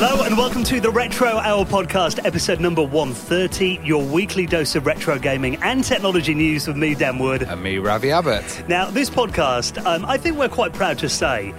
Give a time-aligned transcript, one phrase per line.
[0.00, 4.86] Hello and welcome to the Retro Hour podcast, episode number 130, your weekly dose of
[4.86, 7.42] retro gaming and technology news with me, Dan Wood.
[7.42, 8.62] And me, Ravi Abbott.
[8.68, 11.52] Now, this podcast, um, I think we're quite proud to say,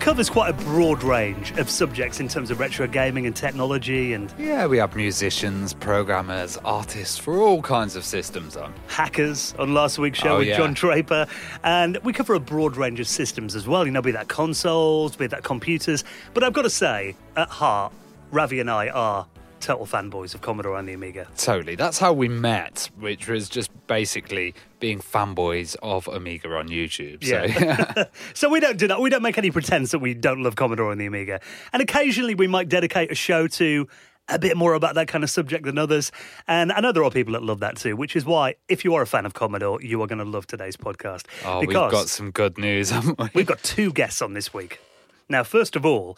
[0.00, 4.32] covers quite a broad range of subjects in terms of retro gaming and technology and
[4.38, 8.72] Yeah, we have musicians, programmers, artists for all kinds of systems on.
[8.88, 10.56] hackers on last week's show Oh, with yeah.
[10.56, 11.26] John Draper.
[11.64, 15.16] And we cover a broad range of systems as well, you know, be that consoles,
[15.16, 16.02] be that computers.
[16.32, 17.92] But I've got to say, at heart,
[18.32, 19.26] Ravi and I are
[19.60, 21.26] total fanboys of Commodore and the Amiga.
[21.36, 21.74] Totally.
[21.74, 27.22] That's how we met, which was just basically being fanboys of Amiga on YouTube.
[27.24, 28.04] So, Yeah.
[28.34, 29.00] So we don't do that.
[29.00, 31.40] We don't make any pretense that we don't love Commodore and the Amiga.
[31.72, 33.86] And occasionally we might dedicate a show to
[34.28, 36.12] a bit more about that kind of subject than others.
[36.46, 38.94] And I know there are people that love that too, which is why if you
[38.94, 41.24] are a fan of Commodore, you are going to love today's podcast.
[41.44, 43.28] oh, we've got some good news, haven't we?
[43.34, 44.80] We've got two guests on this week.
[45.28, 46.16] Now, first of all,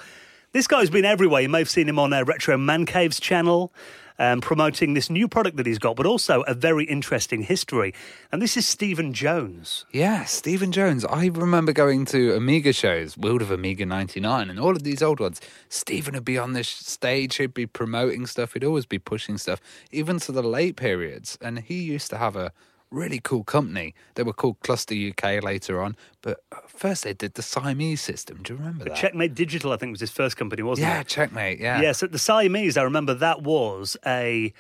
[0.53, 1.43] this guy's been everywhere.
[1.43, 3.73] You may have seen him on uh, Retro Man Cave's channel.
[4.19, 7.95] Um, promoting this new product that he's got, but also a very interesting history.
[8.31, 9.87] And this is Stephen Jones.
[9.91, 11.05] Yeah, Stephen Jones.
[11.07, 15.19] I remember going to Amiga shows, World of Amiga 99, and all of these old
[15.19, 15.41] ones.
[15.71, 19.61] Stephen would be on this stage, he'd be promoting stuff, he'd always be pushing stuff,
[19.91, 21.39] even to the late periods.
[21.41, 22.53] And he used to have a
[22.93, 23.95] really cool company.
[24.15, 28.41] They were called Cluster UK later on, but first they did the Siamese system.
[28.43, 28.97] Do you remember that?
[28.97, 30.99] Checkmate Digital, I think, was his first company, wasn't yeah, it?
[30.99, 31.59] Yeah, Checkmate.
[31.59, 31.81] Yeah.
[31.81, 34.53] Yeah, so the Siamese, I remember that was a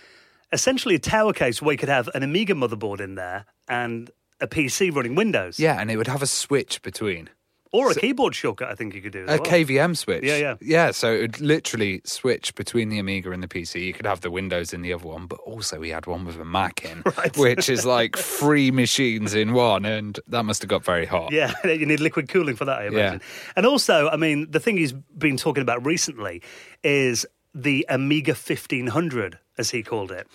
[0.52, 4.46] essentially a tower case where you could have an Amiga motherboard in there and a
[4.46, 5.58] PC running Windows.
[5.58, 7.30] Yeah, and it would have a switch between.
[7.73, 9.25] Or a keyboard shortcut, I think you could do.
[9.25, 9.39] A well.
[9.41, 10.23] KVM switch.
[10.23, 10.55] Yeah, yeah.
[10.61, 13.87] Yeah, so it would literally switch between the Amiga and the PC.
[13.87, 16.39] You could have the Windows in the other one, but also he had one with
[16.39, 17.34] a Mac in, Right.
[17.37, 21.33] which is like three machines in one, and that must have got very hot.
[21.33, 23.23] Yeah, you need liquid cooling for that, I imagine.
[23.56, 26.42] And also, I mean, the thing he's been talking about recently
[26.84, 30.27] is the Amiga 1500, as he called it.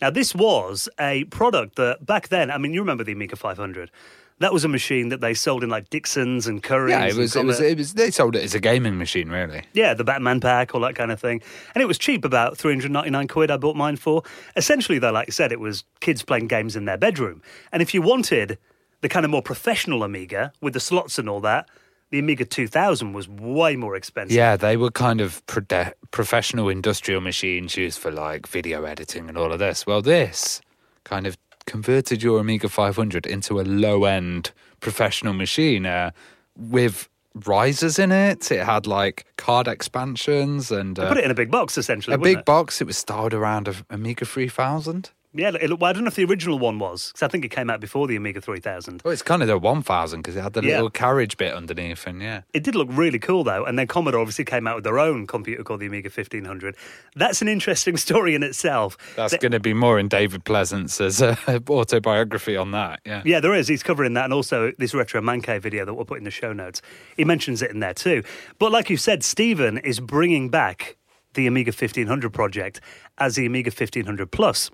[0.00, 3.90] Now, this was a product that back then, I mean, you remember the Amiga 500.
[4.40, 6.90] That was a machine that they sold in like Dixon's and Curry's.
[6.90, 7.94] Yeah, it was, it was, it was.
[7.94, 9.62] They sold it as a gaming machine, really.
[9.74, 11.40] Yeah, the Batman pack, all that kind of thing.
[11.74, 14.22] And it was cheap, about 399 quid I bought mine for.
[14.56, 17.42] Essentially, though, like I said, it was kids playing games in their bedroom.
[17.70, 18.58] And if you wanted
[19.02, 21.68] the kind of more professional Amiga with the slots and all that,
[22.10, 24.36] the Amiga 2000 was way more expensive.
[24.36, 29.38] Yeah, they were kind of prode- professional industrial machines used for like video editing and
[29.38, 29.86] all of this.
[29.86, 30.60] Well, this
[31.04, 31.36] kind of
[31.66, 36.10] converted your Amiga 500 into a low end professional machine uh,
[36.56, 38.50] with risers in it.
[38.50, 42.14] It had like card expansions and uh, Put it in a big box, essentially.
[42.14, 42.44] a big it?
[42.44, 42.80] box.
[42.80, 45.10] It was styled around a Amiga 3000.
[45.36, 47.48] Yeah, it, well, I don't know if the original one was, because I think it
[47.48, 49.02] came out before the Amiga 3000.
[49.04, 50.76] Well, it's kind of the 1000 because it had the Yeah.
[50.76, 52.42] little carriage bit underneath, and yeah.
[52.52, 55.26] It did look really cool though, and then Commodore obviously came out with their own
[55.26, 56.76] computer called the Amiga 1500.
[57.16, 58.96] That's an interesting story in itself.
[59.16, 61.34] That's That- going to be more in David Pleasance's uh,
[61.68, 63.00] autobiography on that.
[63.04, 63.22] Yeah.
[63.24, 63.66] Yeah, there is.
[63.66, 66.30] He's covering that, and also this retro man cave video that we'll put in the
[66.30, 66.80] show notes.
[67.16, 68.22] He mentions it in there too.
[68.60, 70.96] But like you said, Stephen is bringing back
[71.34, 72.80] the Amiga 1500 project
[73.18, 74.70] as the Amiga 1500 Plus.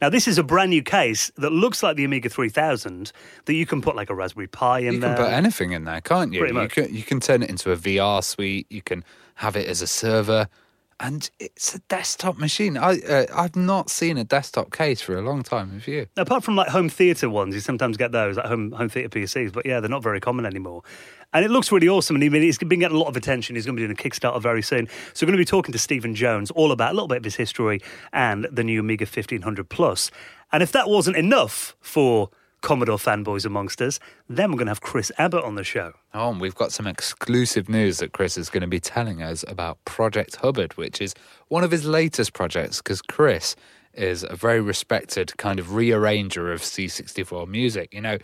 [0.00, 3.12] Now, this is a brand new case that looks like the Amiga 3000
[3.46, 5.10] that you can put like a Raspberry Pi in You there.
[5.10, 6.40] You can put anything in there, can't you?
[6.40, 8.66] Pretty You can you can turn it into a VR suite.
[8.70, 9.04] You can
[9.36, 10.48] have it as a server,
[11.00, 12.76] and it's a desktop machine.
[12.76, 15.70] I uh, I've not seen a desktop case for a long time.
[15.70, 16.06] Have you?
[16.16, 19.52] Apart from like home theatre ones, you sometimes get those, like home home theatre PCs,
[19.52, 20.82] but yeah, they're not very common anymore.
[21.32, 22.16] And it looks really awesome.
[22.16, 23.54] And he's been getting a lot of attention.
[23.54, 24.88] He's going to be doing a Kickstarter very soon.
[25.12, 27.24] So we're going to be talking to Stephen Jones all about a little bit of
[27.24, 27.82] his history
[28.14, 30.10] and the new Amiga 1500 Plus.
[30.52, 32.30] And if that wasn't enough for
[32.68, 33.98] Commodore fanboys amongst us,
[34.28, 35.94] then we're going to have Chris Abbott on the show.
[36.12, 39.42] Oh, and we've got some exclusive news that Chris is going to be telling us
[39.48, 41.14] about Project Hubbard, which is
[41.48, 42.82] one of his latest projects.
[42.82, 43.56] Because Chris
[43.94, 47.94] is a very respected kind of rearranger of C64 music.
[47.94, 48.18] You know,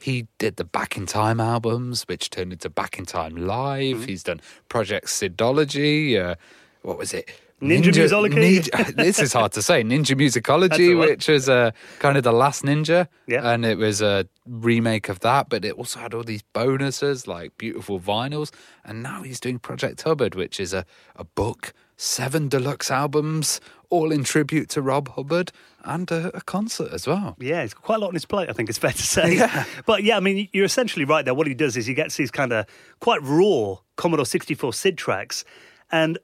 [0.00, 4.04] he did the Back in Time albums, which turned into Back in Time Live.
[4.04, 6.24] He's done Project Sidologie.
[6.24, 6.36] Uh,
[6.82, 7.28] what was it?
[7.60, 8.60] Ninja Musicology?
[8.60, 9.82] Ninja- this is hard to say.
[9.82, 13.08] Ninja Musicology, which was uh, kind of the last Ninja.
[13.26, 13.48] Yeah.
[13.50, 17.56] And it was a remake of that, but it also had all these bonuses like
[17.58, 18.50] beautiful vinyls.
[18.84, 20.84] And now he's doing Project Hubbard, which is a,
[21.16, 25.50] a book, seven deluxe albums, all in tribute to Rob Hubbard,
[25.84, 27.36] and a, a concert as well.
[27.40, 29.36] Yeah, he's got quite a lot on his plate, I think it's fair to say.
[29.36, 29.64] Yeah.
[29.86, 31.34] But yeah, I mean, you're essentially right there.
[31.34, 32.66] What he does is he gets these kind of
[33.00, 35.44] quite raw Commodore 64 SID tracks
[35.90, 36.18] and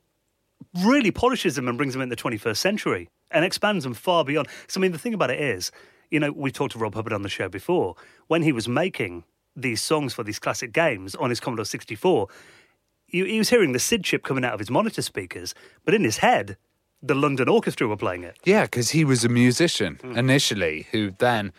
[0.83, 4.49] really polishes them and brings them in the 21st century and expands them far beyond.
[4.69, 5.71] So, I mean, the thing about it is,
[6.11, 7.95] you know, we talked to Rob Hubbard on the show before.
[8.29, 9.25] When he was making
[9.57, 12.29] these songs for these classic games on his Commodore 64,
[13.07, 15.55] he, he was hearing the SID chip coming out of his monitor speakers,
[15.85, 16.57] but in his head,
[17.03, 18.39] the London Orchestra were playing it.
[18.45, 20.17] Yeah, because he was a musician hmm.
[20.17, 21.53] initially, who then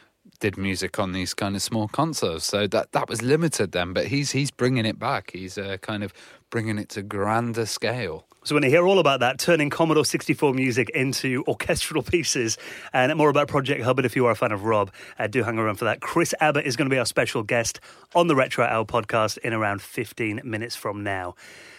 [0.46, 2.46] did music on these kind of small concerts.
[2.46, 5.32] So that that was limited then, but he's he's bringing it back.
[5.34, 6.14] He's uh, kind of
[6.52, 8.28] bringing it to grander scale.
[8.44, 12.60] So when you hear all about that, turning Commodore 64 music into orchestral pieces
[12.94, 15.58] and more about Project Hubbard, if you are a fan of Rob, uh, do hang
[15.58, 16.00] around for that.
[16.00, 17.80] Chris Abbott is going to be our special guest
[18.14, 21.34] on the Retro Hour podcast in around 15 minutes from now.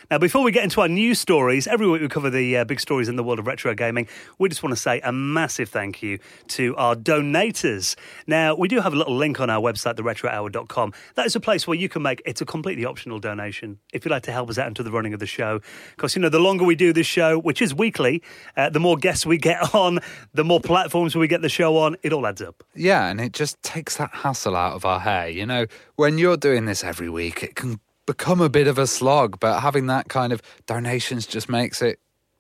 [0.08, 2.78] Now, before we get into our news stories, every week we cover the uh, big
[2.78, 4.06] stories in the world of retro gaming.
[4.38, 7.96] We just want to say a massive thank you to our donators.
[8.24, 10.92] Now, we do have a little link on our website, theretrohour.com.
[11.16, 14.12] That is a place where you can make it's a completely optional donation if you'd
[14.12, 15.60] like to help us out into the running of the show.
[15.96, 18.22] Because, you know, the longer we do this show, which is weekly,
[18.56, 19.98] uh, the more guests we get on,
[20.32, 22.62] the more platforms we get the show on, it all adds up.
[22.76, 25.28] Yeah, and it just takes that hassle out of our hair.
[25.28, 25.66] You know,
[25.96, 29.60] when you're doing this every week, it can become a bit of a slog, but
[29.60, 31.98] having that kind of donations just makes it,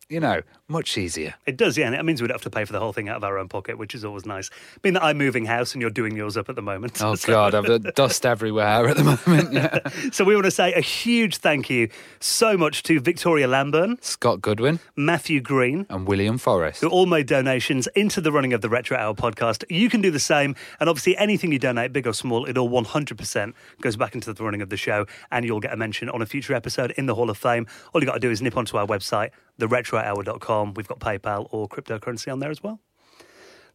[0.08, 1.34] you know, much easier.
[1.46, 3.08] It does, yeah, and it means we don't have to pay for the whole thing
[3.08, 4.50] out of our own pocket, which is always nice.
[4.82, 7.00] Being that I'm moving house and you're doing yours up at the moment.
[7.02, 9.52] Oh So- God, I've got dust everywhere at the moment.
[9.52, 9.78] Yeah.
[10.12, 11.88] So we want to say a huge thank you
[12.20, 16.80] so much to Victoria Lamburn, Scott Goodwin Matthew Green, and William Forrest.
[16.80, 19.64] who all made donations into the running of the Retro Hour podcast.
[19.68, 20.54] You can do the same.
[20.80, 24.42] And obviously, anything you donate, big or small, it all 100% goes back into the
[24.44, 25.06] running of the show.
[25.30, 27.66] And you'll get a mention on a future episode in the Hall of Fame.
[27.92, 30.55] All you got to do is nip onto our website, theretrohour.com.
[30.64, 32.80] We've got PayPal or cryptocurrency on there as well.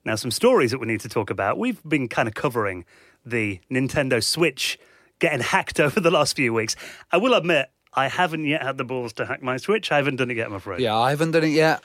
[0.03, 1.57] Now, some stories that we need to talk about.
[1.59, 2.85] We've been kind of covering
[3.25, 4.79] the Nintendo Switch
[5.19, 6.75] getting hacked over the last few weeks.
[7.11, 9.91] I will admit, I haven't yet had the balls to hack my Switch.
[9.91, 10.79] I haven't done it yet, I'm afraid.
[10.79, 11.83] Yeah, I haven't done it yet.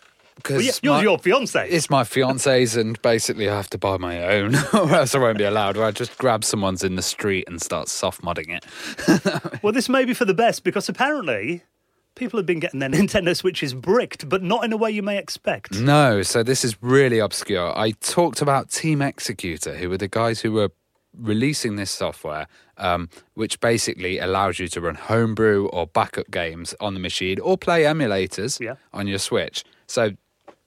[0.49, 1.69] Well, yeah, Because yours, your fiance.
[1.71, 5.39] it's my fiance's, and basically I have to buy my own, or else I won't
[5.39, 5.77] be allowed.
[5.79, 8.65] Or I just grab someone's in the street and start soft modding it.
[9.63, 11.65] Well, this may be for the best because apparently
[12.17, 15.17] people have been getting their Nintendo Switches bricked, but not in a way you may
[15.19, 15.73] expect.
[15.79, 17.77] No, so this is really obscure.
[17.79, 20.71] I talked about Team Xecuter, who were the guys who were
[21.17, 22.47] releasing this software,
[22.77, 27.57] um, which basically allows you to run homebrew or backup games on the machine or
[27.57, 28.75] play emulators Yeah.
[28.93, 29.65] on your Switch.
[29.87, 30.11] So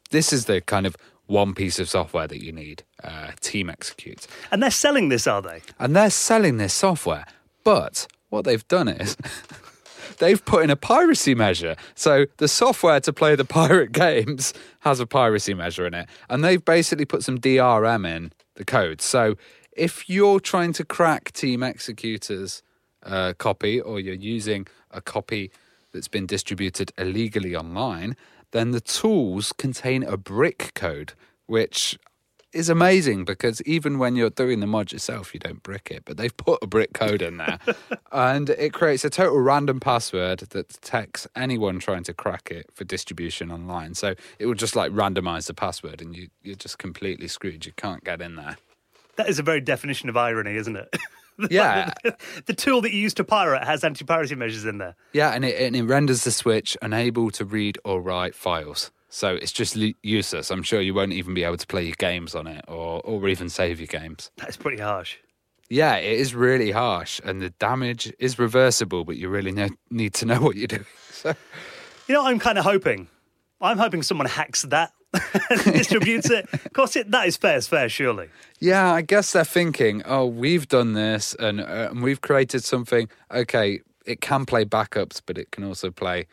[0.10, 0.96] this is the kind of
[1.28, 4.26] one piece of software that you need, uh, Team Execute.
[4.52, 5.62] And they're selling this, are they?
[5.78, 7.26] And they're selling this software,
[7.64, 9.16] but what they've done is
[10.20, 11.76] they've put in a piracy measure.
[11.96, 16.08] So the software to play the pirate games has a piracy measure in it.
[16.30, 19.02] And they've basically put some DRM in the code.
[19.02, 19.36] So
[19.72, 22.62] if you're trying to crack Team Xecuter's
[23.04, 25.52] uh, copy or you're using a copy
[25.94, 28.16] that's been distributed illegally online,
[28.52, 31.14] then the tools contain a brick code,
[31.46, 31.98] which
[32.54, 36.18] is amazing because even when you're doing the mod yourself, you don't brick it, but
[36.18, 37.60] they've put a brick code in there
[38.12, 42.84] and it creates a total random password that detects anyone trying to crack it for
[42.84, 43.94] distribution online.
[43.94, 47.66] So it will just like randomize the password and you, you're just completely screwed.
[47.66, 48.58] You can't get in there.
[49.18, 50.96] That is a very definition of irony, isn't it?
[51.50, 51.94] Yeah.
[52.48, 54.96] the tool that you use to pirate has anti piracy measures in there.
[55.14, 58.92] Yeah, and it, and it renders the Switch unable to read or write files.
[59.10, 60.52] So it's just useless.
[60.52, 63.28] I'm sure you won't even be able to play your games on it or, or
[63.28, 64.30] even save your games.
[64.38, 65.18] That's pretty harsh.
[65.70, 70.14] Yeah, it is really harsh, and the damage is reversible, but you really ne- need
[70.16, 70.86] to know what you're doing.
[71.12, 71.36] So,
[72.08, 73.08] You know, I'm kind of hoping.
[73.60, 74.94] I'm hoping someone hacks that
[75.50, 76.48] and distributes it.
[76.54, 78.30] Of course, it, that is fair as fair, surely.
[78.60, 83.10] yeah, I guess they're thinking, oh, we've done this and, uh, and we've created something.
[83.32, 86.26] Okay, it can play backups, but it can also play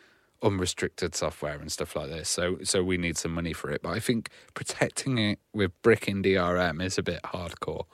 [0.47, 2.29] unrestricted software and stuff like this.
[2.29, 3.83] So, so we need some money for it.
[3.83, 7.85] But I think protecting it with brick and DRM is a bit hardcore.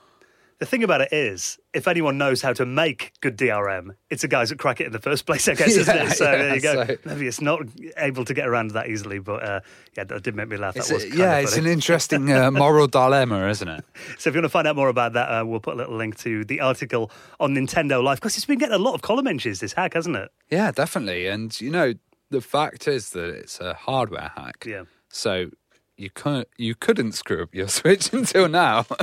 [0.58, 4.28] The thing about it is, if anyone knows how to make good DRM, it's the
[4.28, 6.10] guys that crack it in the first place, I guess, isn't it?
[6.12, 6.84] So yeah, there you go.
[6.86, 7.62] so- Maybe it's not
[7.96, 9.60] able to get around that easily, but uh,
[9.96, 10.74] yeah, that did make me laugh.
[10.74, 13.84] That was yeah, it's an interesting uh, moral dilemma, isn't it?
[14.18, 15.96] So if you want to find out more about that, uh, we'll put a little
[15.96, 19.26] link to the article on Nintendo Life because it's been getting a lot of column
[19.26, 20.30] inches, this hack, hasn't it?
[20.48, 21.26] Yeah, definitely.
[21.26, 21.94] And you know,
[22.32, 24.64] the fact is that it's a hardware hack.
[24.66, 24.84] Yeah.
[25.08, 25.50] So
[25.96, 28.86] you couldn't you couldn't screw up your Switch until now.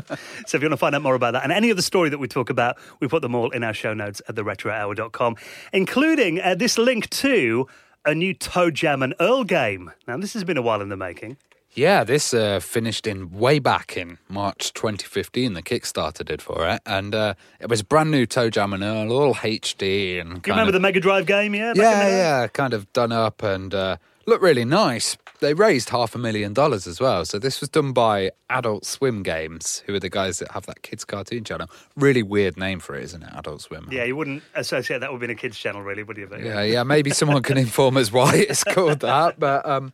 [0.47, 2.17] So if you want to find out more about that and any other story that
[2.17, 5.35] we talk about, we put them all in our show notes at theretrohour.com,
[5.71, 7.67] including uh, this link to
[8.03, 9.91] a new Toe Jam and Earl game.
[10.07, 11.37] Now, this has been a while in the making.
[11.73, 15.53] Yeah, this uh, finished in way back in March 2015.
[15.53, 19.11] The Kickstarter did for it, and uh, it was brand new Toe Jam and Earl,
[19.11, 20.41] all HD and.
[20.41, 21.53] Do you remember the Mega Drive game?
[21.53, 25.17] Yeah, Yeah, yeah, kind of done up and uh, look really nice.
[25.41, 27.23] They raised half a million dollars as well.
[27.23, 30.81] So this was done by Adult Swim Games, who are the guys that have that
[30.81, 31.69] kids cartoon channel.
[31.95, 33.29] Really weird name for it, isn't it?
[33.33, 33.87] Adult Swim.
[33.89, 36.27] Yeah, you wouldn't associate that with being a kids channel, really, would you?
[36.27, 36.83] But, Yeah, yeah.
[36.83, 39.39] Maybe someone can inform us why it's called that.
[39.39, 39.93] But um,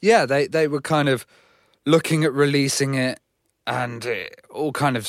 [0.00, 1.26] yeah, they they were kind of
[1.86, 3.20] looking at releasing it,
[3.66, 5.08] and it all kind of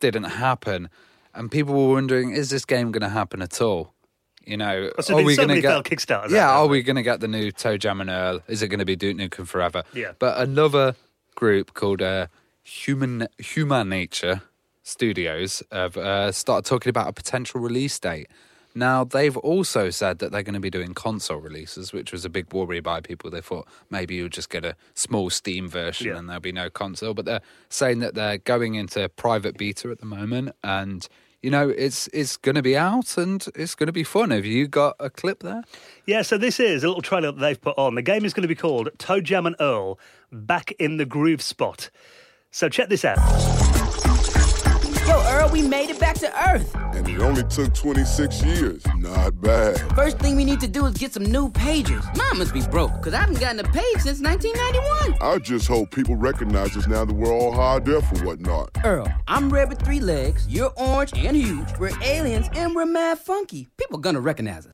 [0.00, 0.88] didn't happen.
[1.34, 3.92] And people were wondering, is this game going to happen at all?
[4.44, 5.68] You know, Oh, so there's so gonna get?
[5.70, 8.40] failed Kickstarters yeah, are we going to get the new Toe Jam and Earl?
[8.48, 9.82] Is it going to be Duke Nukem Forever?
[9.92, 10.12] Yeah.
[10.18, 10.96] But another
[11.36, 12.26] group called uh,
[12.64, 14.40] Human Human Nature
[14.82, 18.28] Studios have uh, started talking about a potential release date.
[18.74, 22.28] Now they've also said that they're going to be doing console releases, which was a
[22.28, 23.30] big worry by people.
[23.30, 26.18] They thought maybe you'll just get a small Steam version Yeah.
[26.18, 27.14] and there'll be no console.
[27.14, 31.08] But they're saying that they're going into private beta at the moment, and
[31.42, 34.30] you know it's it's going to be out and it's going to be fun.
[34.30, 35.62] Have you got a clip there?
[36.06, 37.94] Yeah, so this is a little trailer that they've put on.
[37.94, 39.98] The game is going to be called Toe Jam and Earl
[40.32, 41.90] Back in the Groove Spot.
[42.50, 43.18] So check this out.
[45.08, 46.74] Yo, Earl, we made it back to Earth.
[46.74, 48.82] And it only took 26 years.
[48.98, 49.78] Not bad.
[49.94, 52.04] First thing we need to do is get some new pages.
[52.14, 55.16] Mine must be broke, because I haven't gotten a page since 1991.
[55.22, 58.68] I just hope people recognize us now that we're all high def and whatnot.
[58.84, 63.18] Earl, I'm red with three legs, you're orange and huge, we're aliens, and we're mad
[63.18, 63.66] funky.
[63.78, 64.72] People gonna recognize us.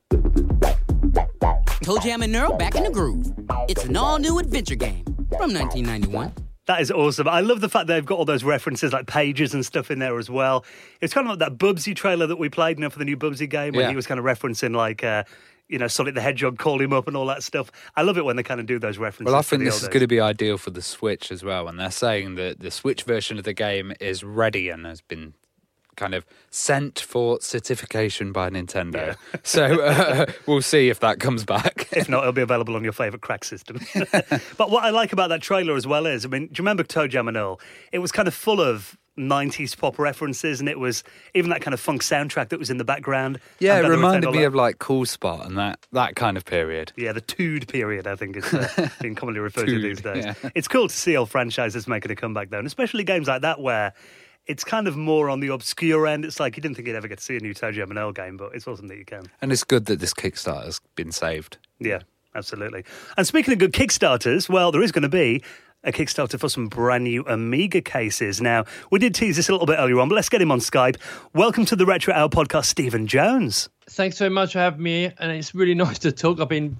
[1.81, 3.31] Toe Jam and Earl back in the groove.
[3.69, 6.33] It's an all-new adventure game from 1991.
[6.67, 7.27] That is awesome.
[7.27, 10.17] I love the fact they've got all those references like pages and stuff in there
[10.17, 10.65] as well.
[10.99, 13.17] It's kind of like that Bubsy trailer that we played you know, for the new
[13.17, 13.89] Bubsy game when Yeah.
[13.89, 15.23] he was kind of referencing like, uh,
[15.67, 17.71] you know, Sonic the Hedgehog call him up and all that stuff.
[17.95, 19.31] I love it when they kind of do those references.
[19.31, 19.89] Well, I think this is days.
[19.89, 21.67] going to be ideal for the Switch as well.
[21.67, 25.33] And they're saying that the Switch version of the game is ready and has been
[25.95, 29.15] kind of sent for certification by Nintendo.
[29.43, 31.87] so uh, we'll see if that comes back.
[31.95, 33.79] If not, it'll be available on your favourite crack system.
[34.57, 36.83] but what I like about that trailer as well is, I mean, do you remember
[36.83, 37.59] Toe Jam and Earl?
[37.93, 41.73] It was kind of full of 90s pop references, and it was even that kind
[41.73, 43.39] of funk soundtrack that was in the background.
[43.59, 46.91] yeah, it reminded me of like Cool Spot and that, that kind of period.
[46.95, 50.25] Yeah, the Tood period, I think, is uh, being commonly referred to these days.
[50.25, 50.33] yeah.
[50.53, 53.61] It's cool to see old franchises making a comeback, though, and especially games like that
[53.61, 53.93] where
[54.47, 56.25] it's kind of more on the obscure end.
[56.25, 57.97] It's like you didn't think you'd ever get to see a new Toe Jam and
[57.97, 59.25] Earl game, but it's awesome that you can.
[59.41, 61.57] And it's good that this Kickstarter has been saved.
[61.79, 62.01] Yeah,
[62.35, 62.85] absolutely.
[63.17, 65.43] And speaking of good Kickstarters, well, there is going to be
[65.83, 68.41] a Kickstarter for some brand new Amiga cases.
[68.41, 70.59] Now, we did tease this a little bit earlier on, but let's get him on
[70.59, 70.97] Skype.
[71.33, 73.69] Welcome to the Retro Hour podcast, Stephen Jones.
[73.89, 76.39] Thanks very much for having me, and it's really nice to talk.
[76.39, 76.77] I've been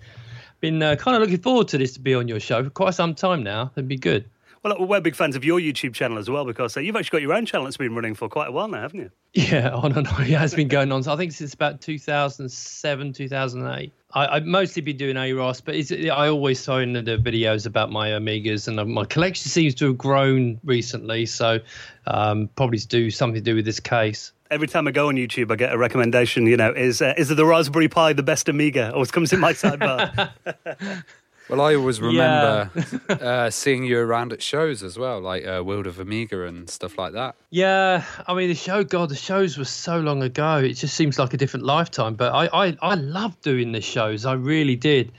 [0.61, 2.93] been uh, kind of looking forward to this to be on your show for quite
[2.93, 3.71] some time now.
[3.75, 4.29] It'd be good.
[4.65, 7.21] Well, we're big fans of your YouTube channel as well because uh, you've actually got
[7.21, 9.11] your own channel that's been running for quite a while now, haven't you?
[9.35, 10.23] Yeah, on and on.
[10.23, 11.03] It has been going on.
[11.03, 13.93] So I think since about 2007, 2008.
[14.15, 18.09] I, I've mostly been doing AROS, but I always throw in the videos about my
[18.09, 21.27] Amigas, and uh, my collection seems to have grown recently.
[21.27, 21.59] So
[22.07, 24.31] um, probably to do something to do with this case.
[24.49, 26.47] Every time I go on YouTube, I get a recommendation.
[26.47, 28.91] You know, is uh, is the Raspberry Pi the best Amiga?
[28.93, 30.31] Always comes in my sidebar.
[31.49, 32.05] Well, I always Yeah.
[32.05, 32.71] remember
[33.23, 36.97] uh, seeing you around at shows as well, like uh, World of Amiga and stuff
[36.97, 37.35] like that.
[37.51, 38.83] Yeah, I mean the show.
[38.83, 40.57] God, the shows were so long ago.
[40.57, 42.15] It just seems like a different lifetime.
[42.15, 44.25] But I, I, I loved doing the shows.
[44.25, 45.11] I really did.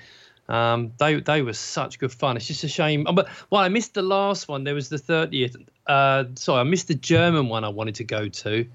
[0.49, 2.37] Um, they, they were such good fun.
[2.37, 3.04] It's just a shame.
[3.09, 4.64] oh, But well, I missed the last one.
[4.64, 5.56] There was the thirtieth.
[5.87, 7.64] Uh, sorry, I missed the German one.
[7.64, 8.66] I wanted to go to,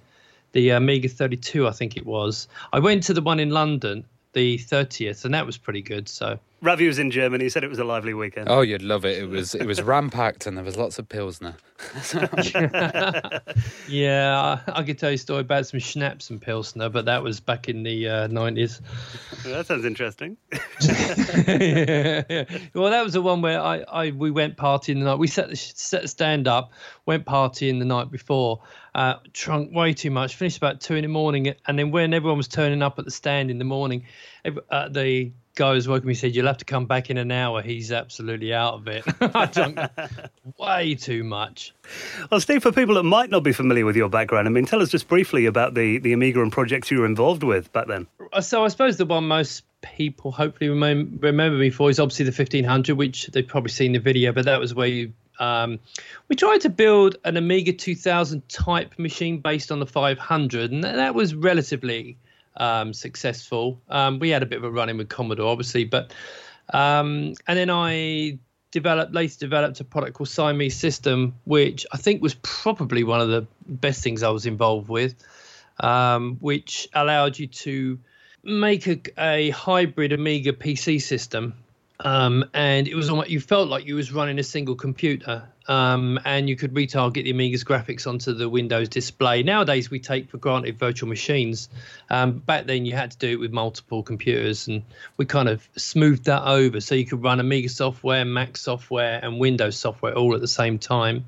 [0.54, 2.48] the Amiga 32, I think it was.
[2.74, 6.08] I went to the one in London, the 30th, and that was pretty good.
[6.10, 7.46] So Ravi was in Germany.
[7.46, 8.48] He said it was a lively weekend.
[8.48, 9.18] Oh, you'd love it.
[9.18, 11.56] It was it was rampacked and there was lots of pilsner.
[13.88, 17.24] yeah, I, I could tell you a story about some schnapps and pilsner, but that
[17.24, 18.80] was back in the uh, 90s.
[19.44, 20.38] That sounds interesting.
[22.76, 25.18] well, that was the one where I, I we went partying the night.
[25.18, 26.74] We set the set the stand up,
[27.08, 28.62] went partying the night before,
[28.94, 30.36] uh, drunk way too much.
[30.36, 33.12] Finished about two in the morning, and then when everyone was turning up at the
[33.12, 34.06] stand in the morning,
[34.46, 37.18] ev- uh, the guy who was working me said, "You'll have to come back in
[37.18, 37.62] an hour.
[37.62, 39.04] He's absolutely out of it.
[39.36, 39.80] I drunk
[40.58, 41.74] way too much."
[42.30, 44.82] Well, Steve, for people that might not be familiar with your background, I mean, tell
[44.82, 48.08] us just briefly about the, the Amiga and projects you were involved with back then.
[48.34, 52.26] Uh, So I suppose the one most people hopefully remem- remember me for is obviously
[52.26, 55.14] the 1500, which they've probably seen the video, but that was where you.
[55.40, 55.80] Um,
[56.28, 60.96] we tried to build an Amiga 2000 type machine based on the 500, and that,
[60.98, 62.16] that was relatively
[62.58, 63.82] um, successful.
[63.90, 66.14] Um, we had a bit of a run in with Commodore, obviously, but
[66.74, 68.40] um, and then I
[68.72, 73.30] developed later developed a product called Siamese System, which I think was probably one of
[73.30, 75.16] the best things I was involved with,
[75.80, 78.00] um, which allowed you to
[78.44, 81.54] make a, a hybrid Amiga PC system
[82.04, 86.20] um, and it was almost you felt like you was running a single computer, um,
[86.26, 89.44] and you could retarget the Amiga's graphics onto the Windows display.
[89.44, 91.70] Nowadays, we take for granted virtual machines.
[92.10, 94.84] Um, back then, you had to do it with multiple computers, and
[95.18, 99.40] we kind of smoothed that over so you could run Amiga software, Mac software, and
[99.40, 101.26] Windows software all at the same time.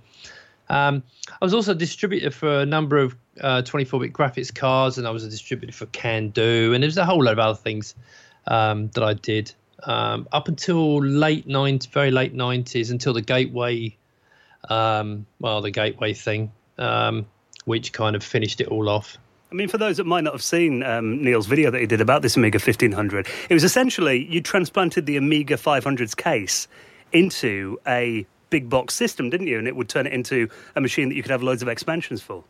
[0.70, 1.04] Um,
[1.42, 5.12] I was also a distributor for a number of 24-bit uh, graphics cards, and I
[5.12, 7.96] was a distributor for CanDo, and there's a whole lot of other things
[8.48, 13.96] um, that I did um, up until late 90s, very late 90s, until the Gateway,
[14.70, 17.26] um, well, the Gateway thing, um,
[17.66, 19.18] which kind of finished it all off.
[19.52, 22.02] I mean, for those that might not have seen um, Neil's video that he did
[22.02, 26.68] about this Amiga 1500, it was essentially you transplanted the Amiga 500's case
[27.12, 29.60] into a big box system, didn't you?
[29.60, 32.22] And it would turn it into a machine that you could have loads of expansions
[32.22, 32.44] for.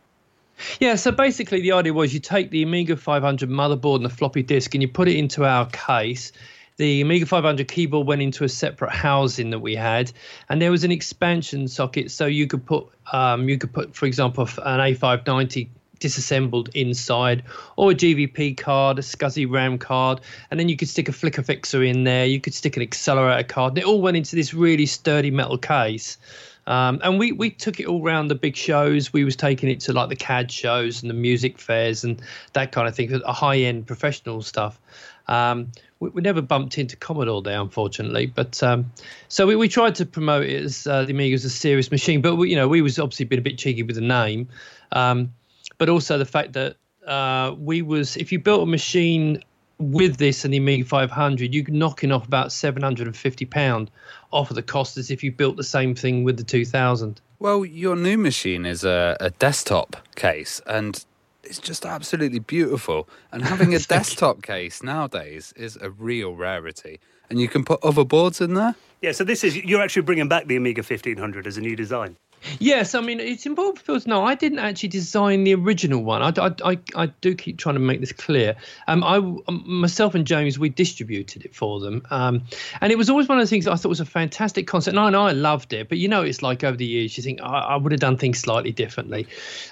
[0.80, 4.42] Yeah, so basically the idea was you take the Amiga 500 motherboard and the floppy
[4.42, 6.32] disk and you put it into our case
[6.76, 10.10] the Amiga 500 keyboard went into a separate housing that we had,
[10.48, 14.06] and there was an expansion socket, so you could put um, you could put, for
[14.06, 15.68] example, an A590
[16.00, 17.42] disassembled inside,
[17.76, 21.42] or a GVP card, a SCSI RAM card, and then you could stick a flicker
[21.42, 22.26] fixer in there.
[22.26, 23.72] You could stick an accelerator card.
[23.72, 26.18] And it all went into this really sturdy metal case.
[26.66, 29.12] Um, and we, we took it all around the big shows.
[29.12, 32.20] We was taking it to like the CAD shows and the music fairs and
[32.54, 34.80] that kind of thing, a high end professional stuff.
[35.26, 38.26] Um, we, we, never bumped into Commodore there, unfortunately.
[38.26, 38.90] But um,
[39.28, 42.20] so we, we tried to promote it as uh, the Amiga as a serious machine.
[42.20, 44.48] But we, you know, we was obviously been a bit cheeky with the name,
[44.92, 45.32] um,
[45.78, 46.76] but also the fact that
[47.06, 49.42] uh, we was if you built a machine
[49.78, 53.90] with this and the Amiga 500, you're knocking off about 750 pound
[54.32, 57.20] off of the cost as if you built the same thing with the 2000.
[57.38, 61.04] Well, your new machine is a, a desktop case, and
[61.44, 63.08] it's just absolutely beautiful.
[63.32, 67.00] And having a desktop case nowadays is a real rarity.
[67.30, 68.74] And you can put other boards in there.
[69.00, 72.16] Yeah, so this is you're actually bringing back the Amiga 1500 as a new design.
[72.58, 76.22] Yes, I mean it's important to know I didn't actually design the original one.
[76.22, 78.54] I, I, I, I do keep trying to make this clear.
[78.88, 82.42] Um, I um, myself and James we distributed it for them, um,
[82.80, 84.96] and it was always one of the things I thought was a fantastic concept.
[84.96, 87.60] And I loved it, but you know it's like over the years you think I,
[87.60, 89.26] I would have done things slightly differently.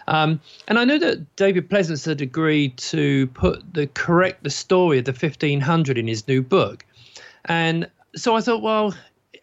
[0.08, 4.98] Um, and I know that David Pleasance had agreed to put the correct the story
[4.98, 6.84] of the 1500 in his new book,
[7.44, 8.94] and so I thought, well,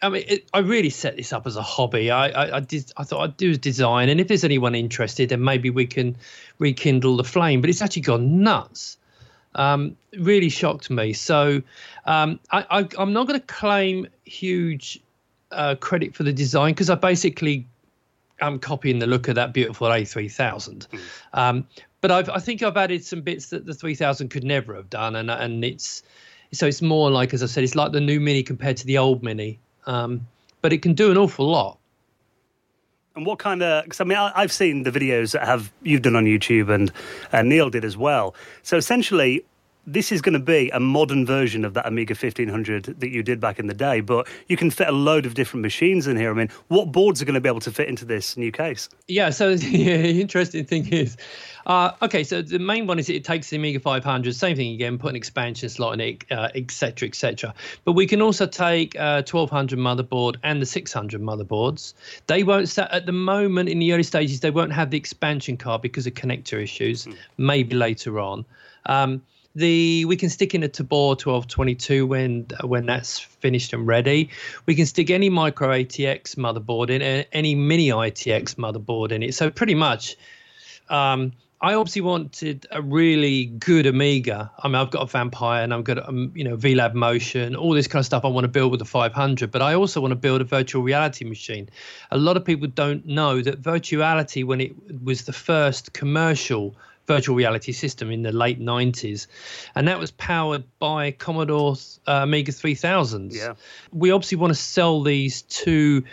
[0.02, 2.10] I mean, it, I really set this up as a hobby.
[2.10, 2.92] I, I, I, did.
[2.96, 6.16] I thought I'd do design, and if there's anyone interested, then maybe we can
[6.58, 7.62] rekindle the flame.
[7.62, 8.98] But it's actually gone nuts.
[9.56, 11.12] Um, really shocked me.
[11.14, 11.62] So
[12.06, 15.02] um, I, am not going to claim huge
[15.52, 17.68] uh, credit for the design because I basically
[18.42, 20.88] am copying the look of that beautiful A3000.
[20.88, 21.00] Mm.
[21.34, 21.68] Um,
[22.02, 25.16] but I've, I think I've added some bits that the 3000 could never have done,
[25.16, 26.04] and and it's
[26.54, 28.98] so it's more like as I said, it's like the new Mini compared to the
[28.98, 29.60] old Mini.
[29.90, 30.28] Um,
[30.62, 31.80] but it can do an awful lot.
[33.16, 33.84] And what kind of?
[33.84, 36.92] Because I mean, I, have seen the videos that have you've done on YouTube and
[37.34, 38.36] uh, Neil did as well.
[38.62, 39.44] So essentially,
[39.86, 43.40] this is going to be a modern version of that Amiga 1500 that you did
[43.40, 46.30] back in the day, but you can fit a load of different machines in here.
[46.32, 48.90] I mean, what boards are going to be able to fit into this new case?
[49.08, 51.18] Yeah, so the interesting thing is
[51.66, 54.98] uh, okay, so the main one is it takes the Amiga 500, same thing again,
[54.98, 57.50] put an expansion slot in it, etc., uh, etc.
[57.50, 61.94] Et but we can also take uh, 1200 motherboard and the 600 motherboards.
[62.28, 64.40] They won't at the moment in the early stages.
[64.40, 67.06] They won't have the expansion card because of connector issues.
[67.06, 67.16] Mm.
[67.38, 68.46] Maybe later on.
[68.88, 69.22] Um,
[69.56, 74.30] the we can stick in a Tabor 1222 when when that's finished and ready.
[74.66, 79.36] We can stick any micro ATX motherboard in, any mini ITX motherboard in it.
[79.36, 80.16] So pretty much.
[80.90, 84.50] Um, I obviously wanted a really good Amiga.
[84.60, 87.74] I mean, I've got a Vampire and I've got, um, you know, VLAB Motion, all
[87.74, 90.14] this kind of stuff I want to build with the 500, but I also want
[90.14, 91.70] to build a virtual reality machine.
[92.12, 96.78] A lot of people don't know that virtuality, when it was the first commercial
[97.10, 99.26] virtual reality system in the late 90s,
[99.74, 103.34] and that was powered by Commodore uh, Amiga 3000s.
[103.34, 103.56] Yeah.
[103.92, 106.04] We obviously want to sell these to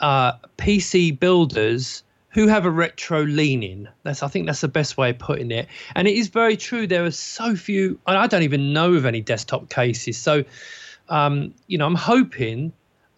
[0.00, 3.88] uh, PC builders who have a retro leaning.
[4.02, 5.66] That's I think that's the best way of putting it.
[5.94, 6.86] And it is very true.
[6.86, 10.18] There are so few, and I don't even know of any desktop cases.
[10.18, 10.44] So,
[11.08, 12.74] um, you know, I'm hoping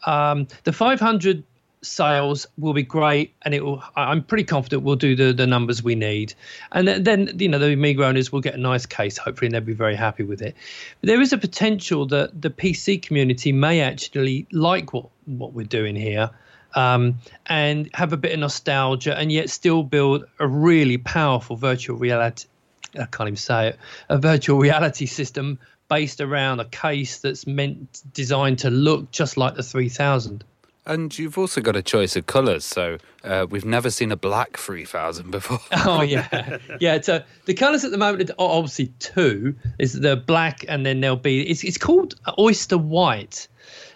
[0.07, 1.43] um, the 500
[1.83, 3.83] sales will be great, and it will.
[3.97, 6.35] I'm pretty confident we'll do the the numbers we need,
[6.73, 9.61] and then, you know the Amiga owners will get a nice case, hopefully, and they'll
[9.61, 10.55] be very happy with it.
[11.01, 15.67] But there is a potential that the PC community may actually like what what we're
[15.67, 16.31] doing here
[16.75, 21.97] um, and have a bit of nostalgia and yet still build a really powerful virtual
[21.97, 22.47] reality.
[22.95, 23.79] I can't even say it.
[24.09, 29.55] A virtual reality system based around a case that's meant designed to look just like
[29.55, 30.45] the 3000.
[30.91, 32.65] And you've also got a choice of colours.
[32.65, 35.61] So uh, we've never seen a black 3000 before.
[35.87, 36.59] oh, yeah.
[36.81, 37.01] Yeah.
[37.01, 39.55] So the colours at the moment are obviously two.
[39.79, 43.47] Is the black, and then there'll be, it's, it's called Oyster White.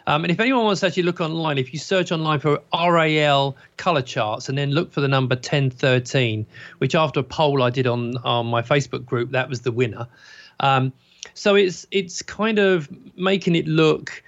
[0.06, 3.56] Um, and if anyone wants to actually look online, if you search online for RAL
[3.76, 6.46] color charts and then look for the number 1013,
[6.78, 10.06] which after a poll I did on, on my Facebook group, that was the winner.
[10.60, 10.92] Um,
[11.32, 14.22] so it's it's kind of making it look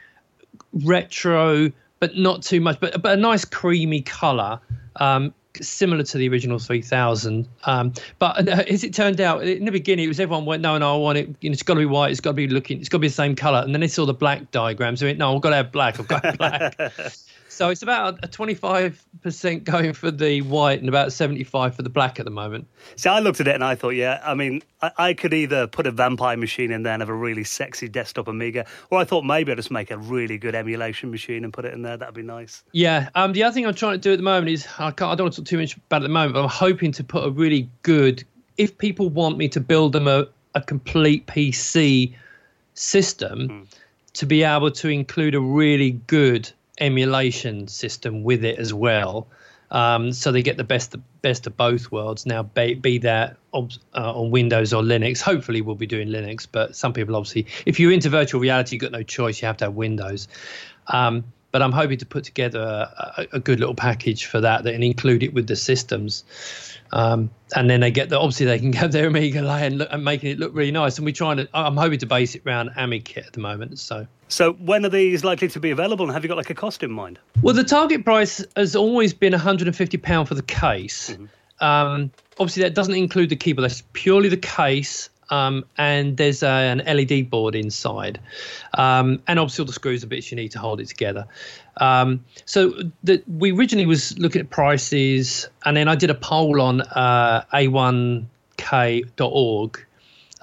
[0.72, 1.70] retro,
[2.00, 4.60] but not too much, but but a nice creamy color.
[4.96, 9.72] Um, similar to the original 3000 um, but uh, as it turned out in the
[9.72, 11.80] beginning it was everyone went no no i want it you know, it's got to
[11.80, 13.74] be white it's got to be looking it's got to be the same color and
[13.74, 16.08] then they saw the black diagrams so went no i've got to have black i've
[16.08, 16.76] got black
[17.56, 22.18] So it's about a 25% going for the white and about 75 for the black
[22.18, 22.66] at the moment.
[22.96, 25.66] So I looked at it and I thought, yeah, I mean, I, I could either
[25.66, 29.04] put a vampire machine in there and have a really sexy desktop Amiga, or I
[29.04, 31.96] thought maybe I'd just make a really good emulation machine and put it in there.
[31.96, 32.62] That'd be nice.
[32.72, 33.08] Yeah.
[33.14, 35.14] Um, the other thing I'm trying to do at the moment is I, can't, I
[35.14, 37.04] don't want to talk too much about it at the moment, but I'm hoping to
[37.04, 38.22] put a really good,
[38.58, 42.14] if people want me to build them a, a complete PC
[42.74, 43.66] system, mm.
[44.12, 49.26] to be able to include a really good emulation system with it as well.
[49.70, 52.24] Um, so they get the best best of both worlds.
[52.24, 55.20] Now, be, be that uh, on Windows or Linux.
[55.20, 58.82] Hopefully, we'll be doing Linux, but some people obviously, if you're into virtual reality, you've
[58.82, 59.42] got no choice.
[59.42, 60.28] You have to have Windows.
[60.86, 61.24] Um,
[61.56, 64.84] but I'm hoping to put together a, a, good little package for that that and
[64.84, 66.22] include it with the systems.
[66.92, 69.88] Um, and then they get the obviously they can get their Amiga layer and, look,
[69.90, 70.98] and making it look really nice.
[70.98, 71.48] And we're trying to.
[71.54, 73.78] I'm hoping to base it around AmiKit at the moment.
[73.78, 74.06] So.
[74.28, 76.82] So when are these likely to be available, and have you got like a cost
[76.82, 77.18] in mind?
[77.40, 81.12] Well, the target price has always been 150 pound for the case.
[81.12, 81.64] Mm-hmm.
[81.64, 83.64] Um, obviously, that doesn't include the keyboard.
[83.64, 88.20] That's purely the case um, and there's a, an LED board inside,
[88.74, 91.26] um, and obviously all the screws and bits you need to hold it together.
[91.78, 92.72] Um, so
[93.04, 97.44] the, we originally was looking at prices, and then I did a poll on uh,
[97.52, 98.26] a1k.org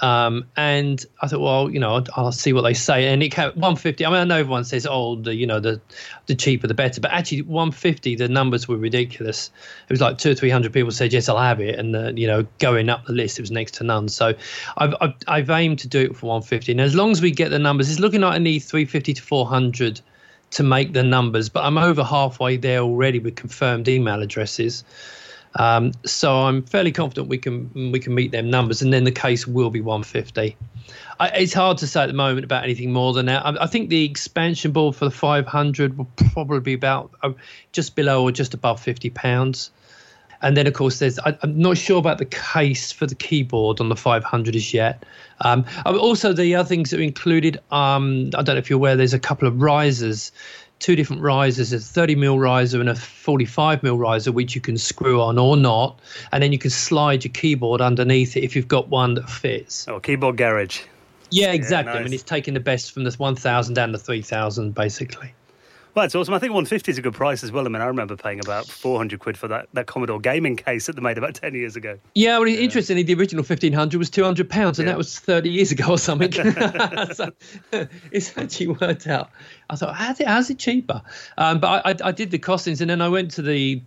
[0.03, 3.07] um, and I thought, well, you know, I'll, I'll, see what they say.
[3.07, 4.05] And it came 150.
[4.05, 5.79] I mean, I know everyone says, oh, the you know, the
[6.25, 9.49] the cheaper the better, but actually 150, the numbers were ridiculous.
[9.87, 12.27] It was like two or three hundred people said yes, I'll have it, and you
[12.27, 14.09] know, going up the list, it was next to none.
[14.09, 14.33] So
[14.75, 17.49] I've, I've, I've aimed to do it for 150, and as long as we get
[17.49, 20.01] the numbers, it's looking like I need 350 to 400
[20.51, 24.83] to make the numbers, but I'm over halfway there already with confirmed email addresses.
[25.55, 29.11] Um, so I'm fairly confident we can we can meet them numbers, and then the
[29.11, 30.55] case will be 150.
[31.19, 33.45] I, it's hard to say at the moment about anything more than that.
[33.45, 37.33] I, I think the expansion board for the 500 will probably be about uh,
[37.71, 39.71] just below or just above 50 pounds.
[40.41, 43.79] And then, of course, there's I, am not sure about the case for the keyboard
[43.79, 45.05] on the 500 as yet.
[45.39, 48.97] Um, also, the other things that are included, um, I don't know if you're aware,
[48.97, 50.33] there's a couple of risers
[50.83, 51.71] two different risers.
[51.71, 55.55] A 30 mil riser and a 45 mil riser which you can screw on or
[55.55, 55.99] not.
[56.31, 59.87] And then you can slide your keyboard underneath it if you've got one that fits.
[59.87, 60.81] Oh keyboard garage.
[61.31, 62.01] Yeah exactly yeah, nice.
[62.01, 65.33] i mean it's taking the best from the 1000 down to 3000 basically
[65.95, 66.33] well, it's awesome.
[66.33, 67.65] I think 150 is a good price as well.
[67.65, 70.95] I mean, I remember paying about 400 quid for that, that Commodore gaming case that
[70.95, 71.99] they made about 10 years ago.
[72.15, 72.59] Yeah, well, yeah.
[72.59, 74.93] interestingly, the original 1500 was 200 pounds, and yeah.
[74.93, 76.31] that was 30 years ago or something.
[77.13, 77.31] so
[78.11, 79.29] it's actually worked out.
[79.69, 81.01] I thought, how's it, how's it cheaper?
[81.37, 83.81] Um, but I, I, I, did the costings, and then I went to the.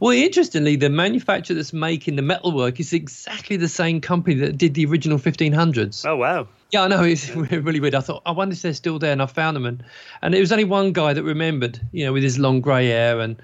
[0.00, 4.74] Well, interestingly, the manufacturer that's making the metalwork is exactly the same company that did
[4.74, 6.06] the original 1500s.
[6.06, 6.48] Oh, wow.
[6.72, 7.94] Yeah, I know it's really weird.
[7.94, 9.84] I thought, I wonder if they're still there, and I found them, and
[10.22, 13.20] and it was only one guy that remembered, you know, with his long grey hair,
[13.20, 13.36] and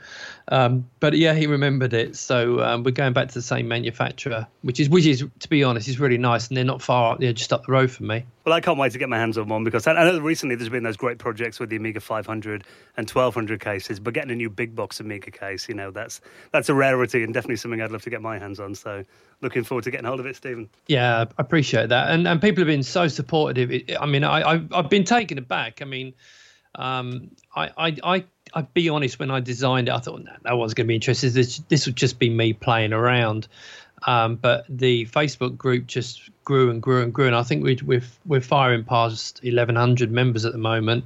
[0.51, 2.17] um, but yeah, he remembered it.
[2.17, 5.63] So um, we're going back to the same manufacturer, which is which is to be
[5.63, 7.21] honest, is really nice, and they're not far, up.
[7.21, 8.25] they're just up the road from me.
[8.45, 10.71] Well, I can't wait to get my hands on one because I know recently there's
[10.71, 12.65] been those great projects with the Amiga 500
[12.97, 16.71] and 1200 cases, but getting a new big box Amiga case, you know, that's that's
[16.71, 18.75] a rarity and definitely something I'd love to get my hands on.
[18.75, 19.05] So
[19.43, 20.71] looking forward to getting hold of it, Stephen.
[20.87, 23.71] Yeah, I appreciate that, and and people have been so supportive.
[24.01, 25.83] I mean, I I've, I've been taken aback.
[25.83, 26.15] I mean,
[26.75, 27.97] um, I I.
[28.03, 30.95] I I'd be honest, when I designed it, I thought, no one's going to be
[30.95, 31.35] interested.
[31.35, 33.47] This, this would just be me playing around.
[34.07, 37.79] Um, but the Facebook group just grew and grew and grew, and I think we,
[37.85, 41.05] we're we're firing past 1,100 members at the moment.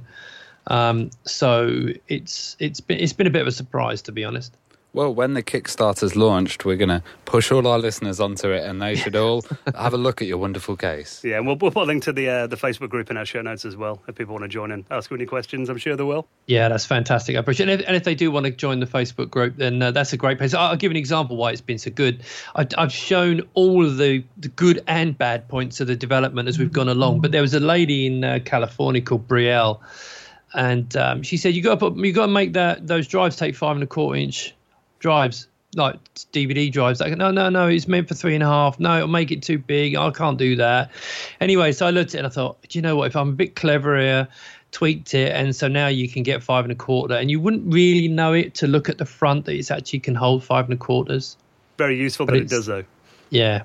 [0.67, 4.55] Um, so it's it's been it's been a bit of a surprise, to be honest.
[4.95, 8.79] Well, when the Kickstarter's launched, we're going to push all our listeners onto it, and
[8.79, 9.43] they should all
[9.75, 11.23] have a look at your wonderful case.
[11.23, 13.25] Yeah, and we'll, we'll put a link to the uh, the Facebook group in our
[13.25, 13.99] show notes as well.
[14.07, 16.27] If people want to join and ask you any questions, I'm sure they will.
[16.45, 17.35] Yeah, that's fantastic.
[17.35, 17.71] I appreciate it.
[17.71, 20.13] And if, and if they do want to join the Facebook group, then uh, that's
[20.13, 20.53] a great place.
[20.53, 22.21] I'll, I'll give an example why it's been so good.
[22.55, 26.59] I, I've shown all of the, the good and bad points of the development as
[26.59, 27.21] we've gone along.
[27.21, 29.79] But there was a lady in uh, California called Brielle,
[30.53, 33.37] and um, she said you got to put, you got to make that those drives
[33.37, 34.53] take five and a quarter inch
[35.03, 35.97] drives like
[36.31, 36.99] DVD drives.
[36.99, 38.79] Like, no, no, no, it's meant for three and a half.
[38.79, 39.95] No, it'll make it too big.
[39.95, 40.91] I can't do that.
[41.41, 43.07] Anyway, so I looked at it and I thought, do you know what?
[43.07, 44.27] If I'm a bit clever here,
[44.71, 47.71] tweaked it, and so now you can get five and a quarter, and you wouldn't
[47.71, 50.73] really know it to look at the front that it actually can hold five and
[50.73, 51.37] a quarters.
[51.77, 52.83] Very useful But that it does, though.
[53.29, 53.63] Yeah,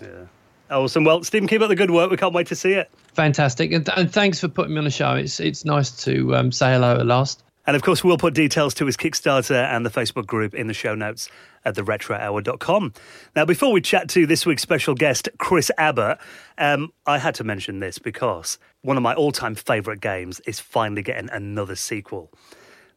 [0.70, 1.05] Awesome.
[1.05, 2.11] Well, Stephen, keep up the good work.
[2.11, 2.90] We can't wait to see it.
[3.14, 5.14] fantastic, and, and thanks for putting me on the show.
[5.14, 7.42] It's it's nice to um, say hello at last.
[7.68, 10.72] And of course, we'll put details to his Kickstarter and the Facebook group in the
[10.74, 11.28] show notes
[11.66, 12.94] at theretrohour.com.
[13.37, 16.16] Now, before we chat to this week's special guest, Chris Abbott,
[16.57, 20.59] um, I had to mention this because one of my all time favourite games is
[20.61, 22.33] finally getting another sequel.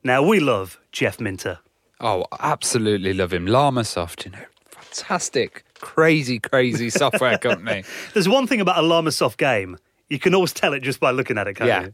[0.05, 1.60] Now, we love Jeff Minter.
[1.99, 3.47] Oh, absolutely love him.
[3.47, 7.84] Llamasoft, you know, fantastic, crazy, crazy software company.
[8.13, 9.77] There's one thing about a Llamasoft game.
[10.10, 11.84] You can always tell it just by looking at it, can't Yeah.
[11.84, 11.93] you?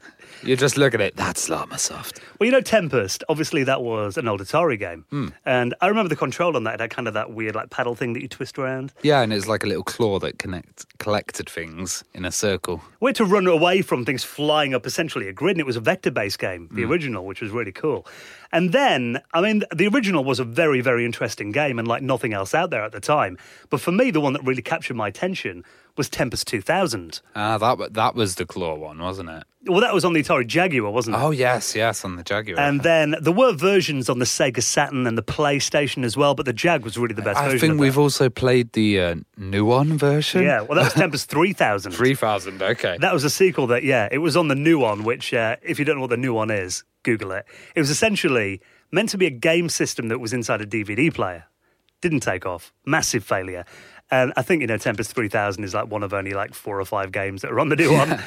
[0.49, 2.19] You just look at it, that's Llamasoft.
[2.39, 5.05] Well, you know, Tempest, obviously that was an old Atari game.
[5.09, 5.29] Hmm.
[5.45, 6.75] And I remember the control on that.
[6.75, 8.93] It had kind of that weird, like, paddle thing that you twist around.
[9.01, 12.81] Yeah, and it's like a little claw that connect, collected things in a circle.
[12.99, 15.75] We had to run away from things flying up essentially a grid, and it was
[15.75, 18.05] a vector based game, the original, which was really cool.
[18.51, 22.33] And then, I mean, the original was a very, very interesting game and like nothing
[22.33, 23.37] else out there at the time.
[23.69, 25.63] But for me, the one that really captured my attention
[25.97, 27.21] was Tempest 2000.
[27.35, 29.43] Ah, that that was the claw one, wasn't it?
[29.67, 31.19] Well, that was on the Atari Jaguar, wasn't it?
[31.19, 32.59] Oh yes, yes, on the Jaguar.
[32.59, 36.45] And then there were versions on the Sega Saturn and the PlayStation as well, but
[36.45, 40.43] the Jag was really the best I think we've also played the uh, Nuon version.
[40.43, 41.91] Yeah, well, that was Tempest 3000.
[41.91, 42.61] three thousand.
[42.61, 42.97] Okay.
[42.99, 45.85] That was a sequel that, yeah, it was on the Nuon, which, uh, if you
[45.85, 47.45] don't know what the Nuon is, Google it.
[47.75, 51.45] It was essentially meant to be a game system that was inside a DVD player.
[52.01, 52.73] Didn't take off.
[52.85, 53.65] Massive failure.
[54.09, 56.85] And I think, you know, Tempest 3000 is like one of only like four or
[56.85, 58.21] five games that are on the Nuon.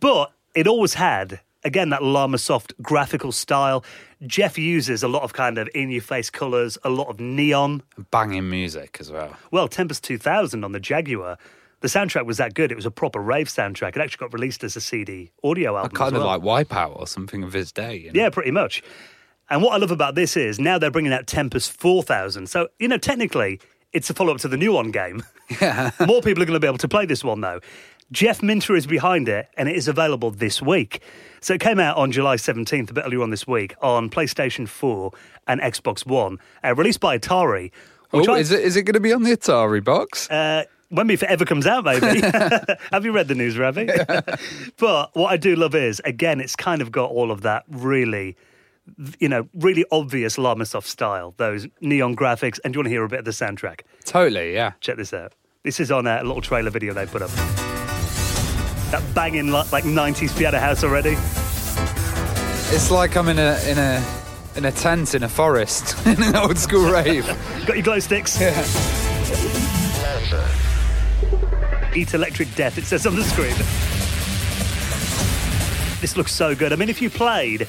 [0.00, 3.84] but it always had, again, that Llamasoft graphical style.
[4.26, 7.82] Jeff uses a lot of kind of in your face colours, a lot of neon.
[8.10, 9.36] Banging music as well.
[9.50, 11.36] Well, Tempest 2000 on the Jaguar,
[11.80, 12.72] the soundtrack was that good.
[12.72, 13.90] It was a proper rave soundtrack.
[13.90, 15.92] It actually got released as a CD audio album.
[15.92, 17.96] Kind as of like Wipeout or something of his day.
[17.96, 18.22] You know?
[18.22, 18.82] Yeah, pretty much.
[19.50, 22.48] And what I love about this is now they're bringing out Tempest 4000.
[22.48, 23.60] So, you know, technically,
[23.92, 25.22] it's a follow up to the Nuon game.
[25.60, 25.92] Yeah.
[26.04, 27.60] More people are going to be able to play this one, though.
[28.12, 31.02] Jeff Minter is behind it, and it is available this week.
[31.40, 34.68] So it came out on July 17th, a bit earlier on this week, on PlayStation
[34.68, 35.10] 4
[35.48, 37.70] and Xbox One, uh, released by Atari.
[38.12, 40.30] Oh, I- is it is it going to be on the Atari box?
[40.30, 42.20] uh, when if it ever comes out, maybe.
[42.92, 43.86] Have you read the news, Ravi?
[44.78, 48.36] but what I do love is, again, it's kind of got all of that really,
[49.18, 52.60] you know, really obvious Llamasoft style, those neon graphics.
[52.64, 53.80] And do you want to hear a bit of the soundtrack?
[54.04, 54.54] totally.
[54.54, 54.72] Yeah.
[54.80, 55.32] Check this out.
[55.64, 57.30] This is on a little trailer video they put up.
[58.90, 61.16] That banging like, like 90s piano house already.
[62.74, 64.04] It's like I'm in a in a
[64.56, 67.26] in a tent in a forest in an old school rave.
[67.66, 68.40] Got your glow sticks.
[68.40, 68.54] Yeah.
[71.94, 73.54] Eat electric death, it says on the screen.
[76.00, 76.72] This looks so good.
[76.72, 77.66] I mean, if you played,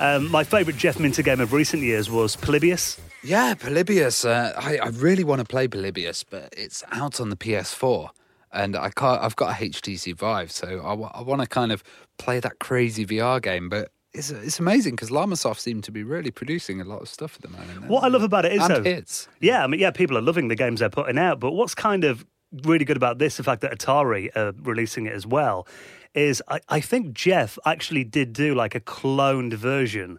[0.00, 2.98] um, my favourite Jeff Minter game of recent years was Polybius.
[3.22, 4.24] Yeah, Polybius.
[4.24, 8.10] Uh, I, I really want to play Polybius, but it's out on the PS4,
[8.56, 9.22] and I can't.
[9.22, 11.84] I've got a HTC Vive, so I, want to kind of
[12.18, 13.68] play that crazy VR game.
[13.68, 17.36] But it's it's amazing because Llamasoft seem to be really producing a lot of stuff
[17.36, 17.86] at the moment.
[17.86, 19.28] What I love about it is, and though, hits.
[19.40, 21.38] yeah, I mean, yeah, people are loving the games they're putting out.
[21.38, 22.24] But what's kind of
[22.64, 25.68] really good about this, the fact that Atari are releasing it as well,
[26.14, 30.18] is I, I think Jeff actually did do like a cloned version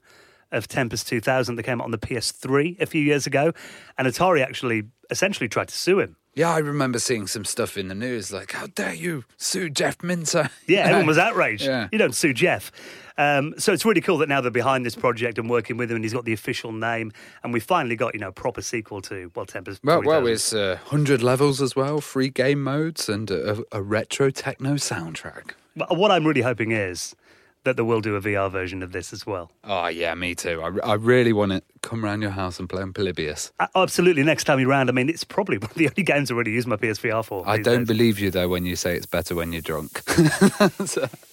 [0.51, 3.51] of Tempest 2000 that came out on the PS3 a few years ago,
[3.97, 6.15] and Atari actually essentially tried to sue him.
[6.37, 10.03] Yeah, I remember seeing some stuff in the news like, "How dare you sue Jeff
[10.03, 11.63] Minter?" Yeah, everyone was outraged.
[11.63, 11.87] Yeah.
[11.91, 12.71] You don't sue Jeff.
[13.17, 15.95] Um, so it's really cool that now they're behind this project and working with him,
[15.95, 17.11] and he's got the official name,
[17.43, 19.83] and we finally got you know a proper sequel to well Tempest.
[19.83, 24.29] Well, well, it's uh, hundred levels as well, free game modes, and a, a retro
[24.29, 25.53] techno soundtrack.
[25.89, 27.15] What I'm really hoping is
[27.63, 29.51] that they will do a VR version of this as well.
[29.63, 30.61] Oh yeah, me too.
[30.61, 33.51] I, I really want to come round your house and play on Polybius.
[33.59, 34.89] A- Absolutely, next time you're round.
[34.89, 37.43] I mean, it's probably one of the only games I really use my PSVR for.
[37.47, 37.87] I don't days.
[37.87, 40.01] believe you though when you say it's better when you're drunk.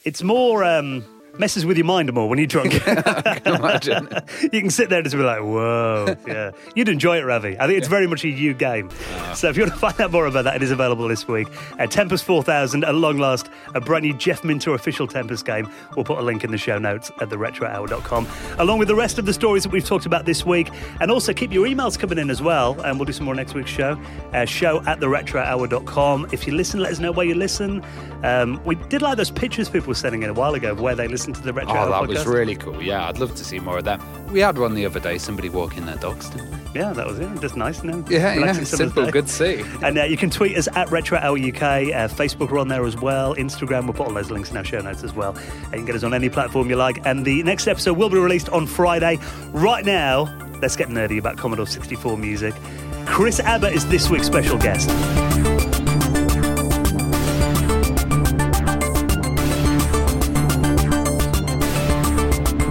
[0.05, 0.65] It's more.
[0.65, 1.03] Um,
[1.39, 2.75] messes with your mind more when you're drunk.
[3.47, 4.09] Imagine.
[4.43, 6.53] you can sit there and just be like, whoa, yeah.
[6.75, 7.59] You'd enjoy it, Ravi.
[7.59, 8.91] I think it's very much a you game.
[9.35, 11.49] So if you want to find out more about that, it is available this week.
[11.79, 15.69] Uh, Tempest 4000, at long last, a brand new Jeff Minter official Tempest game.
[15.97, 19.27] We'll put a link in the show notes at theretrohour.com, along with the rest of
[19.27, 20.71] the stories that we've talked about this week.
[21.01, 23.55] And also keep your emails coming in as well, and we'll do some more next
[23.55, 24.01] week's show.
[24.33, 26.29] Uh, show at theretrohour.com.
[26.33, 27.85] If you listen, let us know where you listen.
[28.23, 30.95] Um, we did like those pictures people were sending in a while ago of where
[30.95, 32.83] they listened to the Retro Oh, that was really cool.
[32.83, 33.99] Yeah, I'd love to see more of that.
[34.31, 36.29] We had one the other day, somebody walking their dogs.
[36.29, 36.53] Didn't?
[36.75, 37.41] Yeah, that was it.
[37.41, 38.05] Just nice, you.
[38.11, 39.65] Yeah, yeah, simple, good see.
[39.83, 41.63] And uh, you can tweet us at Retro Hour UK.
[41.63, 43.35] Uh, Facebook, we're on there as well.
[43.37, 45.35] Instagram, we'll put all those links in our show notes as well.
[45.37, 47.07] And you can get us on any platform you like.
[47.07, 49.19] And the next episode will be released on Friday.
[49.53, 50.25] Right now,
[50.61, 52.55] let's get nerdy about Commodore 64 music.
[53.07, 54.91] Chris Abbott is this week's special guest.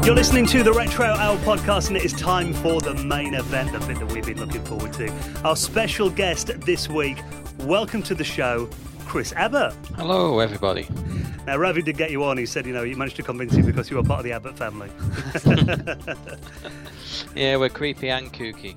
[0.05, 3.71] You're listening to the Retro Hour podcast, and it is time for the main event,
[3.71, 5.09] the bit that we've been looking forward to.
[5.45, 7.19] Our special guest this week,
[7.59, 8.69] welcome to the show,
[9.05, 9.73] Chris Abbott.
[9.95, 10.89] Hello, everybody.
[11.47, 12.37] Now, Ravi did get you on.
[12.37, 14.33] He said, you know, you managed to convince you because you were part of the
[14.33, 14.89] Abbott family.
[17.35, 18.75] Yeah, we're creepy and kooky.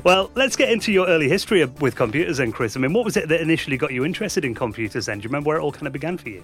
[0.04, 2.76] well, let's get into your early history of- with computers then, Chris.
[2.76, 5.18] I mean, what was it that initially got you interested in computers then?
[5.18, 6.42] Do you remember where it all kind of began for you?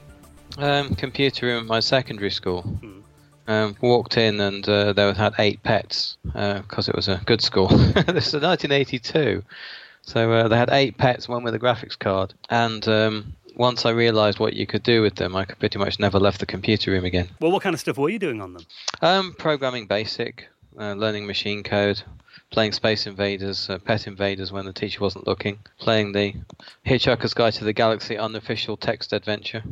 [0.59, 2.79] Um, computer room at my secondary school.
[3.49, 7.69] Um, walked in and uh, they had eight pets because it was a good school.
[7.69, 9.43] this is 1982,
[10.03, 12.35] so uh, they had eight pets, one with a graphics card.
[12.51, 15.99] And um, once I realised what you could do with them, I could pretty much
[15.99, 17.29] never left the computer room again.
[17.41, 18.67] Well, what kind of stuff were you doing on them?
[19.01, 22.03] Um, programming basic, uh, learning machine code,
[22.51, 26.35] playing Space Invaders, uh, Pet Invaders when the teacher wasn't looking, playing the
[26.87, 29.63] Hitchhiker's Guide to the Galaxy unofficial text adventure.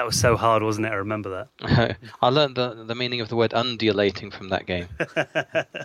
[0.00, 0.92] That was so hard, wasn't it?
[0.92, 1.98] I remember that.
[2.22, 4.88] I learned the, the meaning of the word undulating from that game.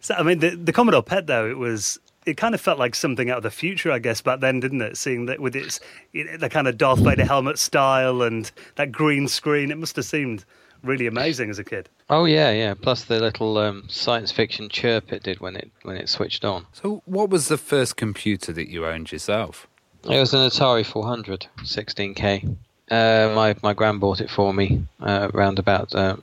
[0.00, 1.98] So, I mean, the, the Commodore PET, though, it was.
[2.26, 4.82] It kind of felt like something out of the future, I guess, back then, didn't
[4.82, 4.98] it?
[4.98, 5.80] Seeing that with its
[6.12, 10.44] the kind of Darth Vader helmet style and that green screen, it must have seemed
[10.82, 11.88] really amazing as a kid.
[12.10, 12.74] Oh yeah, yeah.
[12.74, 16.66] Plus the little um, science fiction chirp it did when it when it switched on.
[16.72, 19.66] So, what was the first computer that you owned yourself?
[20.04, 22.56] It was an Atari 400, 16K.
[22.90, 26.16] Uh, my my gran bought it for me uh, around about uh,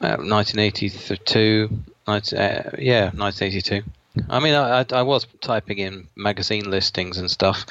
[0.00, 1.68] uh, 1982.
[2.06, 3.82] 19, uh, yeah, 1982.
[4.30, 7.66] I mean, I, I, I was typing in magazine listings and stuff,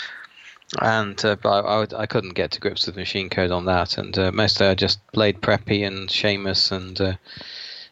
[0.81, 3.97] and uh, but I, I, couldn't get to grips with machine code on that.
[3.97, 7.13] And uh, mostly I just played Preppie and Shamus and uh,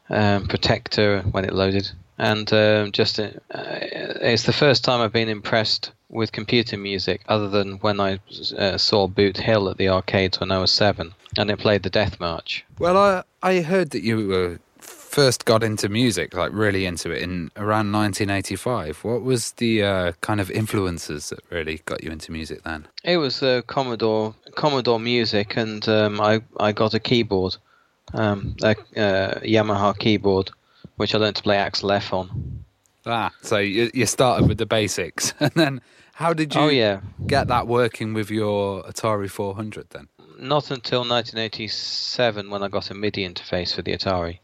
[0.10, 1.90] um, Protector when it loaded.
[2.18, 7.50] And um, just uh, it's the first time I've been impressed with computer music, other
[7.50, 8.20] than when I
[8.58, 11.90] uh, saw Boot Hill at the arcades when I was seven, and it played the
[11.90, 12.66] Death March.
[12.80, 14.58] Well, I I heard that you uh,
[15.16, 19.04] first got into music, like really into it, in around 1985.
[19.04, 22.88] What was the uh, kind of influences that really got you into music then?
[23.04, 27.56] It was uh, Commodore Commodore Music, and um, I I got a keyboard,
[28.14, 30.52] um, a uh, Yamaha keyboard,
[30.98, 32.65] which I learned to play Axel F on.
[33.06, 35.82] Ah, so you, you started with the basics, and then
[36.14, 40.08] how did you Oh yeah, get that working with your Atari 400 then?
[40.38, 44.40] not until 1987 when I got a MIDI interface for the Atari,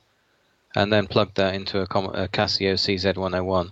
[0.76, 3.71] and then plugged that into a, Com- a Casio CZ101.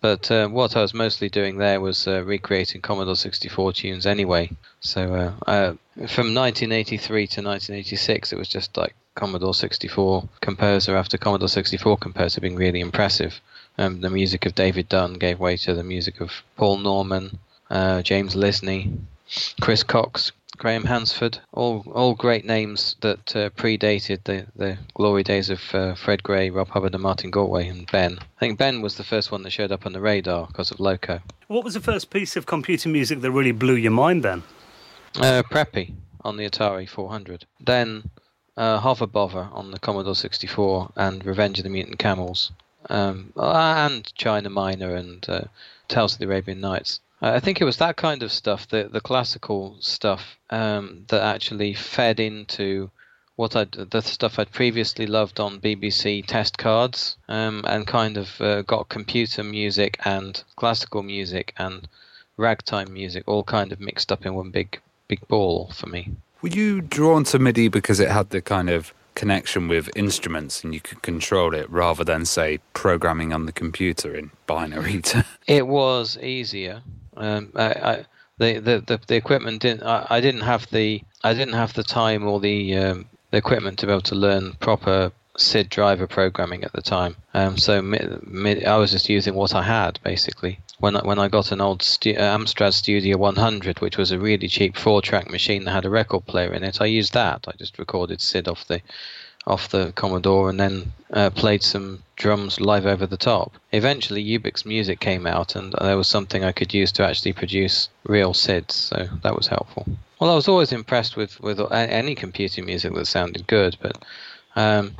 [0.00, 4.50] But uh, what I was mostly doing there was uh, recreating Commodore 64 tunes anyway.
[4.80, 5.70] So uh, uh,
[6.06, 12.40] from 1983 to 1986, it was just like Commodore 64 composer after Commodore 64 composer
[12.40, 13.40] being really impressive.
[13.78, 17.38] Um, the music of David Dunn gave way to the music of Paul Norman,
[17.70, 18.98] uh, James Lisney,
[19.60, 25.48] Chris Cox, Graham Hansford, all all great names that uh, predated the, the glory days
[25.50, 28.18] of uh, Fred Gray, Rob Hubbard, and Martin Galway, and Ben.
[28.20, 30.80] I think Ben was the first one that showed up on the radar because of
[30.80, 31.20] Loco.
[31.46, 34.42] What was the first piece of computer music that really blew your mind then?
[35.16, 37.44] Uh, Preppie on the Atari 400.
[37.60, 38.10] Then
[38.56, 42.50] uh, Hover Bovver on the Commodore 64 and Revenge of the Mutant Camels.
[42.88, 45.44] Um, and China Miner and uh,
[45.88, 47.00] Tales of the Arabian Nights.
[47.20, 51.74] I think it was that kind of stuff, the, the classical stuff, um, that actually
[51.74, 52.90] fed into
[53.34, 58.40] what I the stuff I'd previously loved on BBC test cards, um, and kind of
[58.40, 61.86] uh, got computer music and classical music and
[62.36, 66.10] ragtime music all kind of mixed up in one big big ball for me.
[66.42, 70.72] Were you drawn to MIDI because it had the kind of connection with instruments and
[70.72, 75.02] you could control it rather than, say, programming on the computer in binary?
[75.46, 76.82] It was easier.
[77.16, 78.04] Um, I, I,
[78.38, 79.82] the, the, the the equipment didn't.
[79.82, 83.78] I, I didn't have the I didn't have the time or the um, the equipment
[83.78, 87.16] to be able to learn proper SID driver programming at the time.
[87.32, 90.58] Um, so I was just using what I had basically.
[90.80, 94.46] When I, when I got an old uh, Amstrad Studio 100, which was a really
[94.46, 97.46] cheap four-track machine that had a record player in it, I used that.
[97.48, 98.80] I just recorded SID off the
[99.48, 103.54] off the Commodore and then uh, played some drums live over the top.
[103.72, 107.88] Eventually, Ubik's Musik came out, and there was something I could use to actually produce
[108.04, 109.86] real SIDs, so that was helpful.
[110.20, 114.04] Well, I was always impressed with with any computer music that sounded good, but
[114.54, 114.96] um,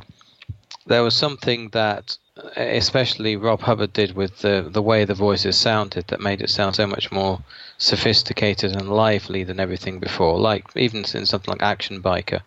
[0.87, 2.17] there was something that
[2.55, 6.75] especially Rob Hubbard did with the the way the voices sounded that made it sound
[6.75, 7.39] so much more
[7.77, 10.39] sophisticated and lively than everything before.
[10.39, 12.41] Like even in something like Action Biker,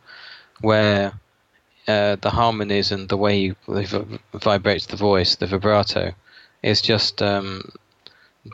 [0.62, 1.12] where
[1.88, 3.54] uh, the harmonies and the way he
[4.34, 6.12] vibrates the voice, the vibrato,
[6.62, 7.72] is just um,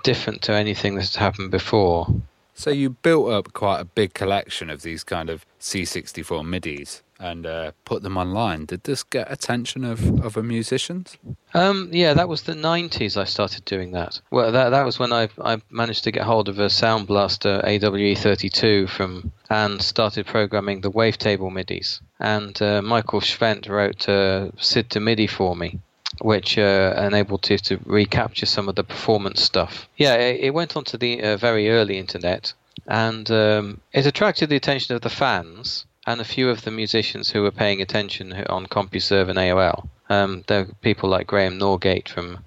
[0.04, 2.06] different to anything that's happened before.
[2.54, 7.46] So you built up quite a big collection of these kind of C64 MIDIs and
[7.46, 8.64] uh, put them online.
[8.66, 11.16] Did this get attention of other musicians?
[11.54, 13.16] Um, yeah, that was the '90s.
[13.16, 14.20] I started doing that.
[14.30, 17.60] Well, that that was when I I managed to get hold of a Sound Blaster
[17.64, 22.00] AWE32 from and started programming the wavetable MIDIs.
[22.20, 25.80] And uh, Michael Schwendt wrote uh, SID to MIDI for me
[26.20, 29.88] which uh, enabled you to recapture some of the performance stuff.
[29.96, 32.52] Yeah, it, it went onto the uh, very early internet,
[32.86, 37.30] and um, it attracted the attention of the fans and a few of the musicians
[37.30, 39.86] who were paying attention on CompuServe and AOL.
[40.08, 42.38] Um, there were people like Graham Norgate from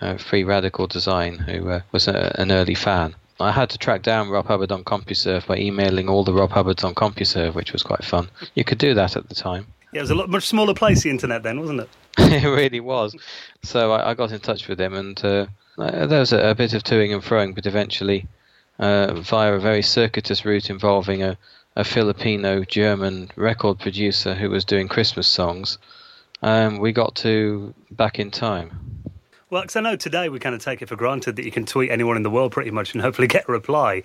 [0.00, 3.14] uh, Free Radical Design, who uh, was a, an early fan.
[3.38, 6.82] I had to track down Rob Hubbard on CompuServe by emailing all the Rob Hubbards
[6.82, 8.28] on CompuServe, which was quite fun.
[8.56, 9.68] You could do that at the time.
[9.92, 11.88] Yeah, it was a lot, much smaller place, the internet then, wasn't it?
[12.18, 13.14] it really was.
[13.62, 15.46] So I, I, got in touch with him, and uh,
[15.76, 18.26] there was a, a, bit of toing and froing, but eventually,
[18.80, 21.38] uh, via a very circuitous route involving a,
[21.76, 25.78] a Filipino German record producer who was doing Christmas songs,
[26.42, 29.02] um, we got to back in time.
[29.50, 31.64] Well, because I know today we kind of take it for granted that you can
[31.64, 34.02] tweet anyone in the world pretty much and hopefully get a reply.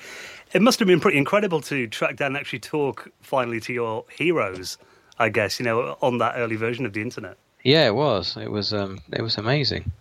[0.53, 4.05] It must have been pretty incredible to track down and actually talk finally to your
[4.09, 4.77] heroes
[5.19, 7.37] I guess you know, on that early version of the internet.
[7.63, 8.37] Yeah, it was.
[8.37, 8.73] It was.
[8.73, 9.91] Um, it was amazing.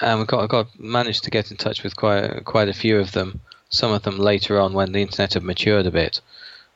[0.00, 3.12] And we got, got managed to get in touch with quite quite a few of
[3.12, 3.40] them.
[3.68, 6.20] Some of them later on when the internet had matured a bit.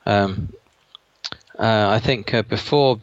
[0.06, 0.52] Um,
[1.58, 3.00] uh, I think uh, before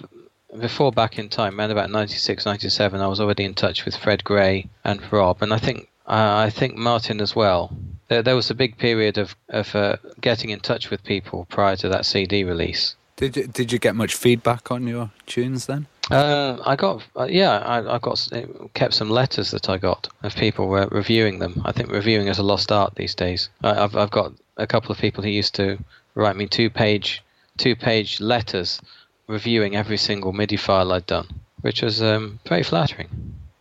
[0.60, 4.24] before back in time, around about 96, 97, I was already in touch with Fred
[4.24, 7.76] Gray and Rob, and I think uh, I think Martin as well.
[8.08, 11.76] There, there was a big period of of uh, getting in touch with people prior
[11.78, 12.96] to that CD release.
[13.16, 15.88] Did you, did you get much feedback on your tunes then?
[16.12, 18.28] Uh, I got uh, yeah, I, I got
[18.74, 21.62] kept some letters that I got of people were reviewing them.
[21.66, 23.50] I think reviewing is a lost art these days.
[23.64, 25.78] I, have I've got a couple of people who used to
[26.16, 27.24] write me two page
[27.58, 28.82] two page letters
[29.28, 31.28] reviewing every single MIDI file I'd done,
[31.62, 33.08] which was um, very flattering.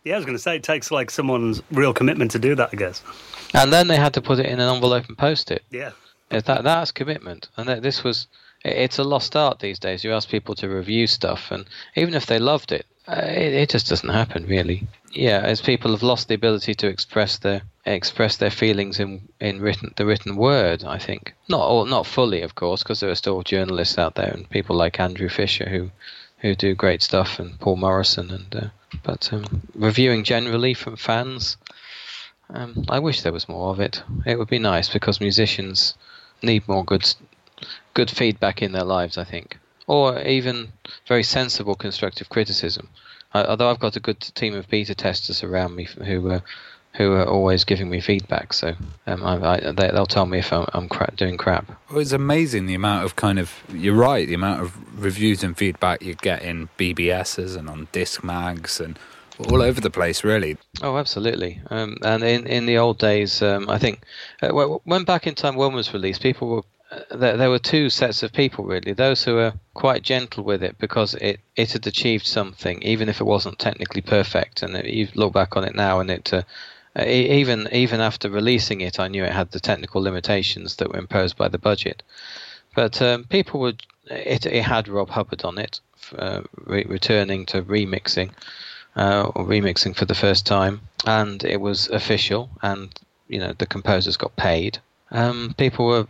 [0.03, 2.69] Yeah, I was going to say it takes like someone's real commitment to do that,
[2.73, 3.01] I guess.
[3.53, 5.63] And then they had to put it in an envelope and post it.
[5.71, 5.91] Yeah,
[6.29, 8.27] that that's commitment, and that, this was
[8.65, 10.03] it's a lost art these days.
[10.03, 13.89] You ask people to review stuff, and even if they loved it, it, it, just
[13.89, 14.87] doesn't happen really.
[15.11, 19.61] Yeah, as people have lost the ability to express their express their feelings in in
[19.61, 20.83] written the written word.
[20.83, 24.31] I think not all, not fully, of course, because there are still journalists out there
[24.31, 25.91] and people like Andrew Fisher who
[26.43, 28.67] who do great stuff, and Paul Morrison, and uh,
[29.01, 31.57] but um, reviewing generally from fans.
[32.49, 34.03] Um, I wish there was more of it.
[34.25, 35.95] It would be nice because musicians
[36.41, 37.13] need more good
[37.93, 39.57] good feedback in their lives, I think,
[39.87, 40.71] or even
[41.07, 42.89] very sensible constructive criticism.
[43.33, 46.43] I, although I've got a good team of beta testers around me who are
[46.93, 48.75] who are always giving me feedback, so
[49.07, 51.65] um, I, I, they, will tell me if I'm, I'm crap, doing crap.
[51.89, 55.57] Well, it's amazing the amount of kind of you're right, the amount of reviews and
[55.57, 58.99] feedback you get in BBSs and on disc mags and
[59.39, 60.57] all over the place, really.
[60.83, 61.61] Oh, absolutely.
[61.71, 64.03] Um, and in in the old days, um, I think
[64.43, 64.49] uh,
[64.83, 66.63] when Back in Time One was released, people were
[67.11, 68.93] there, there were two sets of people really.
[68.93, 73.21] Those who were quite gentle with it because it, it had achieved something, even if
[73.21, 74.63] it wasn't technically perfect.
[74.63, 76.43] And it, you look back on it now, and it uh,
[77.05, 81.37] even even after releasing it, I knew it had the technical limitations that were imposed
[81.37, 82.03] by the budget.
[82.75, 85.79] But um, people would it, it had Rob Hubbard on it,
[86.17, 88.31] uh, re- returning to remixing
[88.95, 92.93] uh, or remixing for the first time, and it was official, and
[93.27, 94.79] you know the composers got paid.
[95.11, 96.07] Um, people were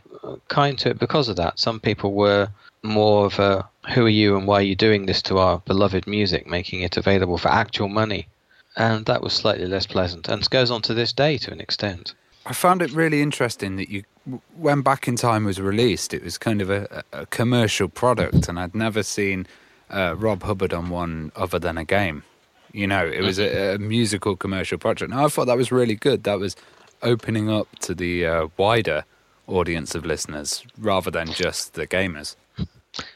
[0.48, 1.60] kind to it because of that.
[1.60, 2.50] Some people were
[2.84, 6.08] more of a who are you and why are you doing this to our beloved
[6.08, 8.28] music, making it available for actual money.
[8.76, 12.14] And that was slightly less pleasant and goes on to this day to an extent.
[12.46, 14.04] I found it really interesting that you,
[14.58, 18.60] when Back in Time was released, it was kind of a, a commercial product, and
[18.60, 19.48] I'd never seen
[19.90, 22.24] uh, Rob Hubbard on one other than a game.
[22.74, 25.12] You know, it was a, a musical commercial project.
[25.12, 26.24] And I thought that was really good.
[26.24, 26.56] That was
[27.02, 29.06] opening up to the uh, wider
[29.48, 32.36] audience of listeners rather than just the gamers.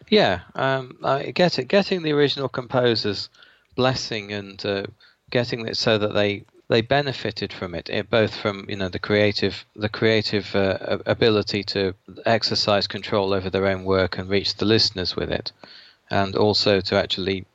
[0.09, 1.67] Yeah, um, I get it.
[1.67, 3.29] Getting the original composers'
[3.75, 4.83] blessing and uh,
[5.29, 8.99] getting it so that they they benefited from it, it, both from you know the
[8.99, 11.93] creative the creative uh, ability to
[12.25, 15.51] exercise control over their own work and reach the listeners with it,
[16.09, 17.45] and also to actually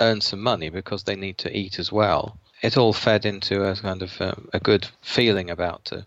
[0.00, 2.38] earn some money because they need to eat as well.
[2.62, 6.02] It all fed into a kind of uh, a good feeling about uh,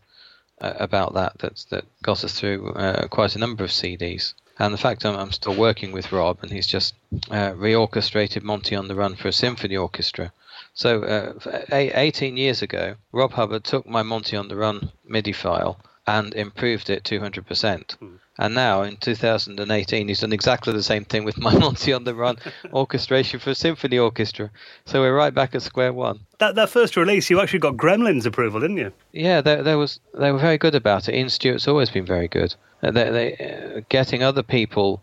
[0.80, 4.34] about that that that got us through uh, quite a number of CDs.
[4.59, 6.93] And the fact I'm, I'm still working with Rob, and he's just
[7.32, 10.32] uh, reorchestrated Monty on the Run for a symphony orchestra.
[10.76, 15.80] So, uh, 18 years ago, Rob Hubbard took my Monty on the Run MIDI file
[16.07, 17.45] and improved it 200%.
[17.45, 18.19] Mm.
[18.39, 22.15] And now in 2018, he's done exactly the same thing with my Monty on the
[22.15, 22.37] Run
[22.73, 24.49] orchestration for symphony orchestra.
[24.85, 26.21] So we're right back at square one.
[26.39, 28.91] That that first release, you actually got Gremlins approval, didn't you?
[29.11, 29.99] Yeah, there, there was.
[30.13, 31.15] They were very good about it.
[31.15, 32.55] Ian Stewart's always been very good.
[32.81, 33.35] Uh, they, they,
[33.77, 35.01] uh, getting other people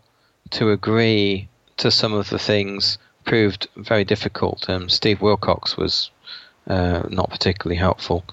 [0.51, 1.47] to agree
[1.77, 4.69] to some of the things proved very difficult.
[4.69, 6.11] Um, Steve Wilcox was
[6.67, 8.25] uh, not particularly helpful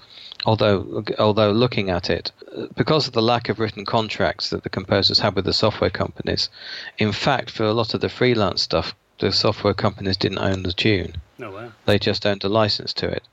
[0.45, 2.31] although although looking at it,
[2.75, 6.49] because of the lack of written contracts that the composers had with the software companies,
[6.97, 10.73] in fact, for a lot of the freelance stuff, the software companies didn't own the
[10.73, 11.15] tune.
[11.37, 11.69] No way.
[11.85, 13.23] They just owned a license to it.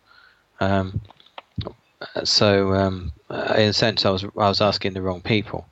[0.60, 1.00] Um,
[2.24, 5.66] so, um, in a sense, I was I was asking the wrong people.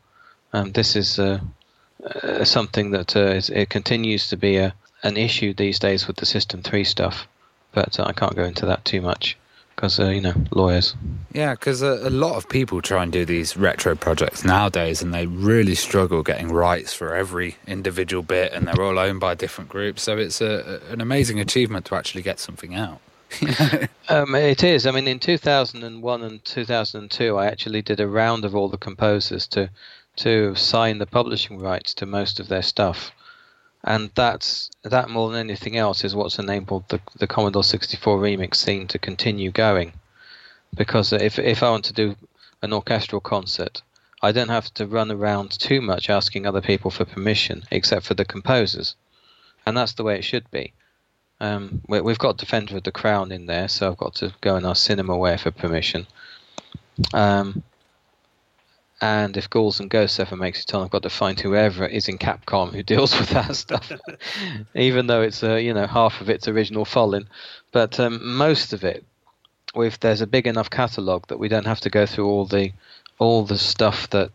[0.52, 1.40] Um, this is uh,
[2.04, 6.16] uh, something that uh, is, it continues to be a an issue these days with
[6.16, 7.28] the System Three stuff,
[7.72, 9.36] but I can't go into that too much
[9.84, 10.94] because uh, you know lawyers.
[11.32, 15.12] Yeah, because a, a, lot of people try and do these retro projects nowadays, and
[15.12, 19.68] they really struggle getting rights for every individual bit, and they're all owned by different
[19.68, 20.02] groups.
[20.02, 23.00] So it's a, an amazing achievement to actually get something out.
[24.08, 24.86] um, it is.
[24.86, 29.46] I mean, in 2001 and 2002, I actually did a round of all the composers
[29.48, 29.70] to
[30.16, 33.10] to sign the publishing rights to most of their stuff
[33.84, 38.56] and that's that more than anything else is what's enabled the the Commodore 64 remix
[38.56, 39.92] scene to continue going.
[40.74, 42.16] Because if if I want to do
[42.62, 43.82] an orchestral concert,
[44.22, 48.14] I don't have to run around too much asking other people for permission, except for
[48.14, 48.96] the composers,
[49.66, 50.72] and that's the way it should be.
[51.40, 54.56] Um, we, have got Defender of the Crown in there, so I've got to go
[54.56, 56.06] and ask Cinemaware for permission.
[57.12, 57.62] Um,
[59.04, 62.08] and if Ghouls and Ghosts ever makes it on, I've got to find whoever is
[62.08, 63.92] in Capcom who deals with that stuff.
[64.74, 67.26] Even though it's uh, you know half of its original following,
[67.70, 69.04] but um, most of it,
[69.76, 72.72] if there's a big enough catalogue that we don't have to go through all the
[73.18, 74.30] all the stuff that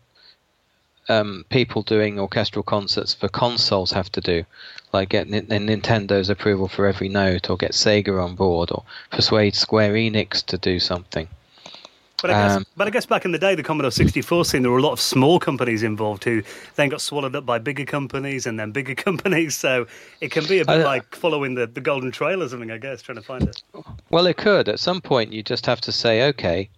[1.08, 4.44] um, people doing orchestral concerts for consoles have to do,
[4.92, 9.56] like get N- Nintendo's approval for every note, or get Sega on board, or persuade
[9.56, 11.26] Square Enix to do something.
[12.20, 14.62] But I, guess, um, but I guess back in the day, the Commodore 64 scene,
[14.62, 16.42] there were a lot of small companies involved who
[16.76, 19.56] then got swallowed up by bigger companies and then bigger companies.
[19.56, 19.86] So
[20.20, 22.78] it can be a bit uh, like following the, the golden trail or something, I
[22.78, 23.62] guess, trying to find it.
[24.10, 24.68] Well, it could.
[24.68, 26.68] At some point, you just have to say, okay,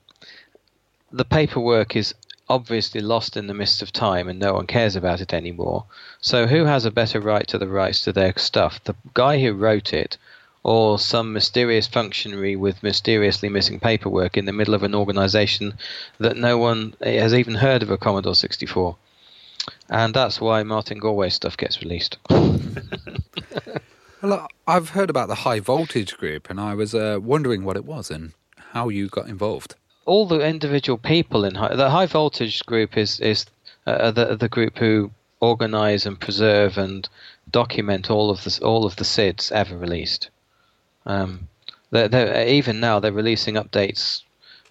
[1.11, 2.14] the paperwork is
[2.49, 5.84] obviously lost in the mist of time and no one cares about it anymore.
[6.20, 8.82] So who has a better right to the rights to their stuff?
[8.84, 10.18] The guy who wrote it
[10.65, 15.75] or some mysterious functionary with mysteriously missing paperwork in the middle of an organization
[16.19, 18.97] that no one has even heard of a Commodore 64.
[19.89, 22.19] And that's why Martin Galway stuff gets released.
[24.23, 27.85] well, I've heard about the high voltage group, and I was uh, wondering what it
[27.85, 28.33] was and
[28.73, 29.75] how you got involved.
[30.05, 33.47] All the individual people in high, the high voltage group is is
[33.87, 37.09] uh, the the group who organize and preserve and
[37.51, 40.31] document all of the all of the SIDs ever released.
[41.07, 41.48] Um,
[41.90, 44.22] they're, they're, even now, they're releasing updates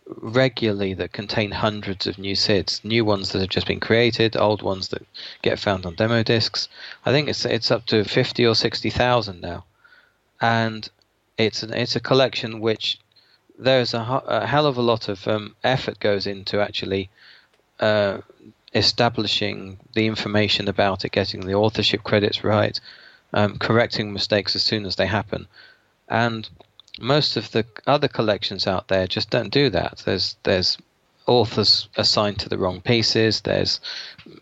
[0.08, 4.62] regularly that contain hundreds of new SIDs, new ones that have just been created, old
[4.62, 5.06] ones that
[5.42, 6.68] get found on demo discs.
[7.06, 9.64] I think it's it's up to fifty or sixty thousand now,
[10.42, 10.90] and
[11.38, 13.00] it's an, it's a collection which
[13.58, 17.10] there's a, a hell of a lot of um, effort goes into actually
[17.80, 18.20] uh,
[18.74, 22.80] establishing the information about it, getting the authorship credits right,
[23.34, 25.48] um, correcting mistakes as soon as they happen
[26.12, 26.48] and
[27.00, 30.04] most of the other collections out there just don't do that.
[30.06, 30.78] There's there's
[31.26, 33.42] authors assigned to the wrong pieces.
[33.42, 33.80] There's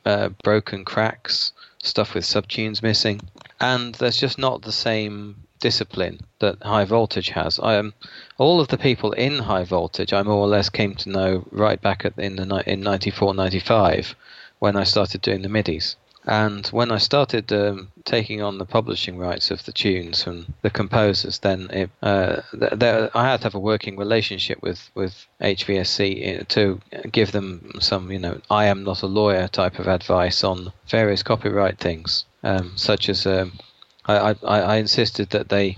[0.06, 1.54] uh, broken cracks,
[1.84, 3.22] stuff with subtunes missing,
[3.62, 7.60] and there's just not the same discipline that high voltage has.
[7.60, 7.94] I am
[8.38, 10.12] all of the people in high voltage.
[10.12, 14.16] I more or less came to know right back at, in the in 94, 95
[14.58, 15.96] when I started doing the midis.
[16.30, 20.70] And when I started um, taking on the publishing rights of the tunes from the
[20.70, 25.26] composers, then it, uh, th- th- I had to have a working relationship with, with
[25.42, 26.80] HVSC to
[27.12, 31.24] give them some, you know, I am not a lawyer type of advice on various
[31.24, 33.54] copyright things, um, such as um,
[34.06, 35.78] I, I, I insisted that they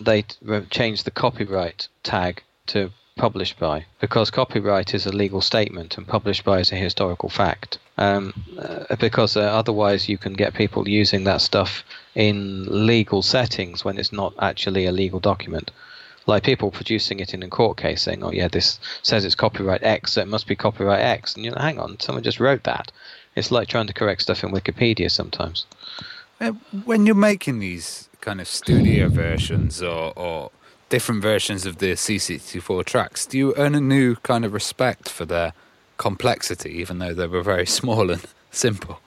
[0.00, 0.24] they
[0.70, 2.90] change the copyright tag to
[3.20, 7.78] published by because copyright is a legal statement and published by is a historical fact.
[7.98, 13.84] Um, uh, because uh, otherwise, you can get people using that stuff in legal settings
[13.84, 15.70] when it's not actually a legal document.
[16.24, 19.82] Like people producing it in a court case saying, oh, yeah, this says it's copyright
[19.82, 21.36] X, so it must be copyright X.
[21.36, 22.90] And you hang on, someone just wrote that.
[23.36, 25.66] It's like trying to correct stuff in Wikipedia sometimes.
[26.40, 26.52] Uh,
[26.86, 30.50] when you're making these kind of studio versions or, or
[30.90, 35.24] different versions of the C64 tracks, do you earn a new kind of respect for
[35.24, 35.54] their
[35.96, 39.00] complexity, even though they were very small and simple?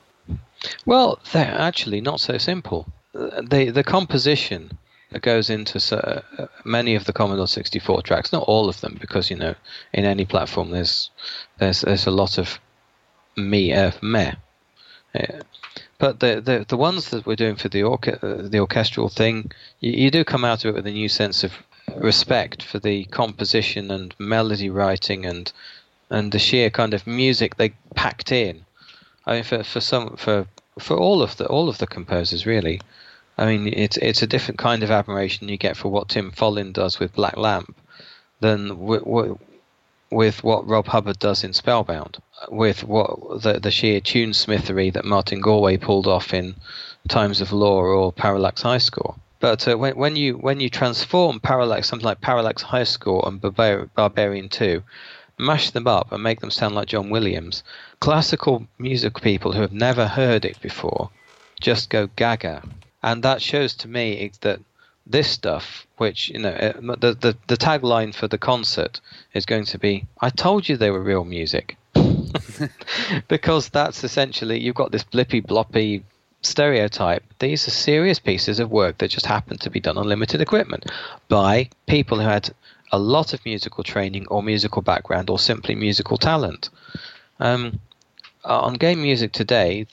[0.85, 2.87] Well, they're actually not so simple.
[3.13, 4.71] The the composition
[5.11, 8.97] that goes into so, uh, many of the Commodore 64 tracks, not all of them,
[8.99, 9.53] because you know,
[9.91, 11.11] in any platform there's
[11.59, 12.59] there's there's a lot of
[13.35, 14.33] me uh, meh.
[15.13, 15.41] Yeah.
[15.99, 19.51] But the, the the ones that we're doing for the orca- uh, the orchestral thing,
[19.79, 21.53] you, you do come out of it with a new sense of
[21.97, 25.51] respect for the composition and melody writing and
[26.09, 28.65] and the sheer kind of music they packed in.
[29.25, 30.47] I mean, for for some for
[30.79, 32.81] for all of the all of the composers really.
[33.37, 36.71] I mean, it's it's a different kind of admiration you get for what Tim Follin
[36.71, 37.75] does with Black Lamp
[38.41, 39.39] than w- w-
[40.11, 42.17] with what Rob Hubbard does in Spellbound,
[42.49, 46.55] with what the the sheer tunesmithery that Martin Galway pulled off in
[47.07, 49.15] Times of Lore or Parallax High Score.
[49.43, 53.41] But uh, when, when you when you transform Parallax, something like Parallax High Score and
[53.41, 54.81] Barbar- Barbarian 2,
[55.37, 57.61] mash them up and make them sound like John Williams,
[57.99, 61.09] classical music people who have never heard it before
[61.59, 62.63] just go gaga.
[63.03, 64.61] And that shows to me that
[65.05, 69.01] this stuff, which you know, uh, the, the the tagline for the concert
[69.33, 71.75] is going to be, "I told you they were real music,"
[73.27, 76.03] because that's essentially you've got this blippy bloppy
[76.45, 77.23] stereotype.
[77.39, 80.91] These are serious pieces of work that just happen to be done on limited equipment
[81.27, 82.53] by people who had
[82.91, 86.69] a lot of musical training or musical background or simply musical talent.
[87.39, 87.79] Um,
[88.43, 89.87] on game music today,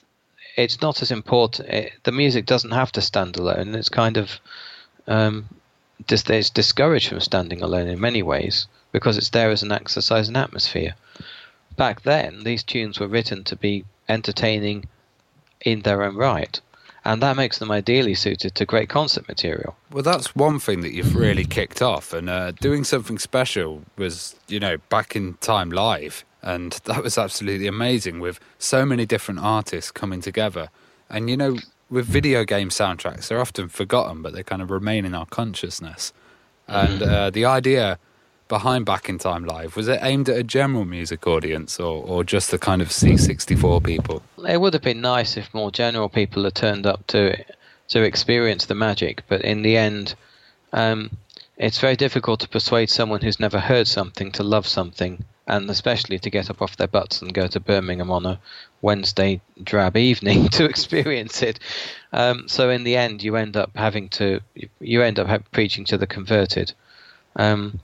[0.56, 1.68] it's not as important.
[1.68, 3.74] It, the music doesn't have to stand alone.
[3.74, 4.40] It's kind of
[5.06, 5.48] um,
[6.06, 10.28] dis- it's discouraged from standing alone in many ways because it's there as an exercise
[10.28, 10.94] in atmosphere.
[11.76, 14.88] Back then, these tunes were written to be entertaining
[15.64, 16.60] in their own right.
[17.04, 19.74] And that makes them ideally suited to great concert material.
[19.90, 22.12] Well, that's one thing that you've really kicked off.
[22.12, 26.24] And uh, doing something special was, you know, back in time live.
[26.42, 30.68] And that was absolutely amazing with so many different artists coming together.
[31.08, 31.56] And, you know,
[31.88, 36.12] with video game soundtracks, they're often forgotten, but they kind of remain in our consciousness.
[36.68, 37.98] And uh, the idea
[38.50, 39.76] behind Back in Time Live?
[39.76, 43.82] Was it aimed at a general music audience or, or just the kind of C64
[43.82, 44.22] people?
[44.46, 47.42] It would have been nice if more general people had turned up to
[47.88, 50.14] to experience the magic, but in the end,
[50.72, 51.10] um,
[51.56, 56.18] it's very difficult to persuade someone who's never heard something to love something, and especially
[56.20, 58.38] to get up off their butts and go to Birmingham on a
[58.80, 61.58] Wednesday drab evening to experience it.
[62.12, 64.40] Um, so in the end, you end up having to
[64.80, 66.72] you end up preaching to the converted.
[67.36, 67.80] Um,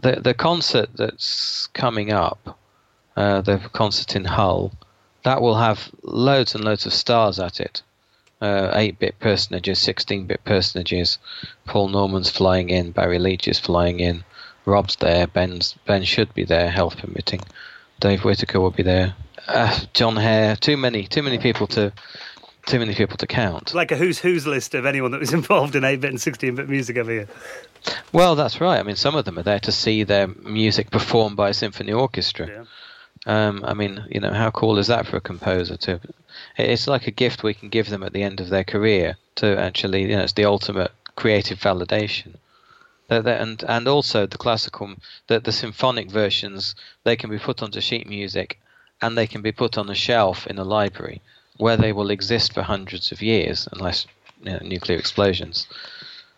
[0.00, 2.58] the the concert that's coming up,
[3.16, 4.72] uh, the concert in Hull,
[5.22, 7.82] that will have loads and loads of stars at it.
[8.40, 11.18] Uh, 8-bit personages, 16-bit personages.
[11.64, 14.24] Paul Norman's flying in, Barry Leitch is flying in,
[14.64, 17.40] Rob's there, Ben's Ben should be there, health permitting.
[18.00, 19.14] Dave Whittaker will be there.
[19.46, 21.92] Uh, Jon Hare, too many, too many people to
[22.66, 23.74] too many people to count.
[23.74, 26.54] Like a who's who's list of anyone that was involved in 8 bit and 16
[26.54, 27.28] bit music over here.
[28.12, 28.78] Well, that's right.
[28.78, 31.92] I mean, some of them are there to see their music performed by a symphony
[31.92, 32.48] orchestra.
[32.48, 32.64] Yeah.
[33.24, 36.00] Um, I mean, you know, how cool is that for a composer to?
[36.56, 39.58] It's like a gift we can give them at the end of their career to
[39.58, 42.34] actually, you know, it's the ultimate creative validation.
[43.08, 44.94] And and also the classical,
[45.26, 48.58] the the symphonic versions, they can be put onto sheet music,
[49.02, 51.20] and they can be put on a shelf in a library
[51.56, 54.06] where they will exist for hundreds of years unless
[54.42, 55.66] you know, nuclear explosions.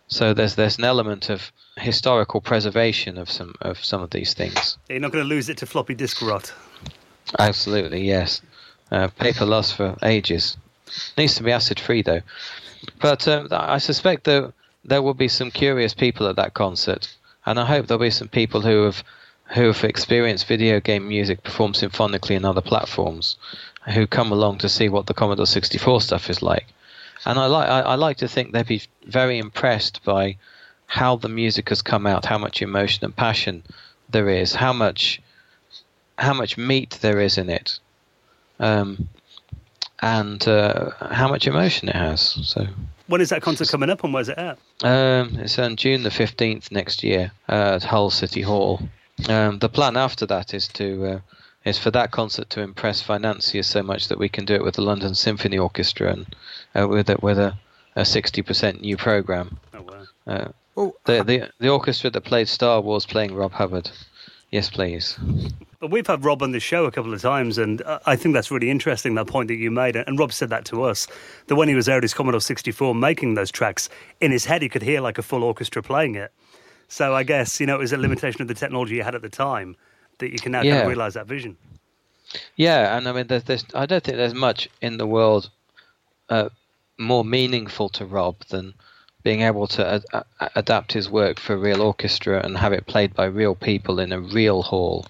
[0.09, 4.77] So there's there's an element of historical preservation of some of some of these things.
[4.89, 6.53] You're not going to lose it to floppy disk rot.
[7.39, 8.43] Absolutely, yes.
[8.91, 10.57] Uh, paper lasts for ages.
[11.17, 12.21] Needs to be acid free though.
[13.01, 14.53] But um, I suspect that
[14.85, 18.29] there will be some curious people at that concert, and I hope there'll be some
[18.29, 19.03] people who have
[19.55, 23.37] who have experienced video game music performed symphonically in other platforms,
[23.93, 26.67] who come along to see what the Commodore 64 stuff is like.
[27.27, 30.37] And I like I, I like to think they'd be very impressed by
[30.87, 33.63] how the music has come out, how much emotion and passion
[34.11, 35.21] there is, how much
[36.19, 37.79] how much meat there is in it,
[38.61, 39.09] um,
[40.01, 42.21] and uh, how much emotion it has.
[42.21, 42.67] So
[43.07, 44.59] When is that concert coming up and where's it at?
[44.83, 48.81] um, it's on June the fifteenth next year uh, at Hull City Hall.
[49.29, 51.21] Um, the plan after that is to uh,
[51.65, 54.75] is for that concert to impress financiers so much that we can do it with
[54.75, 56.37] the London Symphony Orchestra and
[56.75, 57.57] uh, with a, with a
[57.97, 59.59] a sixty percent new program.
[59.73, 60.05] Oh, wow.
[60.27, 63.91] Uh, Well, the, the the orchestra that played Star Wars playing Rob Hubbard.
[64.51, 65.19] Yes, please.
[65.81, 68.35] But we've had Rob on the show a couple of times, and uh, I think
[68.35, 69.97] that's really interesting, that point that you made.
[69.97, 71.09] And Rob said that to us,
[71.49, 73.89] that when he was there at his Commodore 64 making those tracks,
[74.21, 76.33] in his head he could hear like a full orchestra playing it.
[76.87, 79.23] So I guess, you know, it was a limitation of the technology he had at
[79.23, 79.77] the time
[80.19, 81.57] that you can now kind of realise that vision.
[82.57, 85.51] Yeah, and I mean, there's, there's I don't think there's much in the world
[86.29, 86.49] uh,
[86.99, 88.75] more meaningful to Rob than
[89.23, 93.25] being able to ad- adapt his work for real orchestra and have it played by
[93.25, 95.07] real people in a real hall,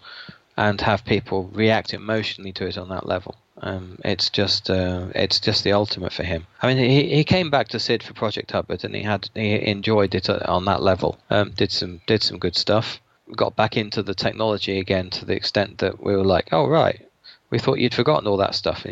[0.57, 3.35] and have people react emotionally to it on that level.
[3.63, 6.47] Um, it's just uh, it's just the ultimate for him.
[6.61, 9.67] I mean, he he came back to Sid for Project Hubbard, and he had he
[9.67, 11.19] enjoyed it uh, on that level.
[11.31, 13.01] Um, did some did some good stuff.
[13.35, 17.09] Got back into the technology again to the extent that we were like, oh right,
[17.51, 18.85] we thought you'd forgotten all that stuff.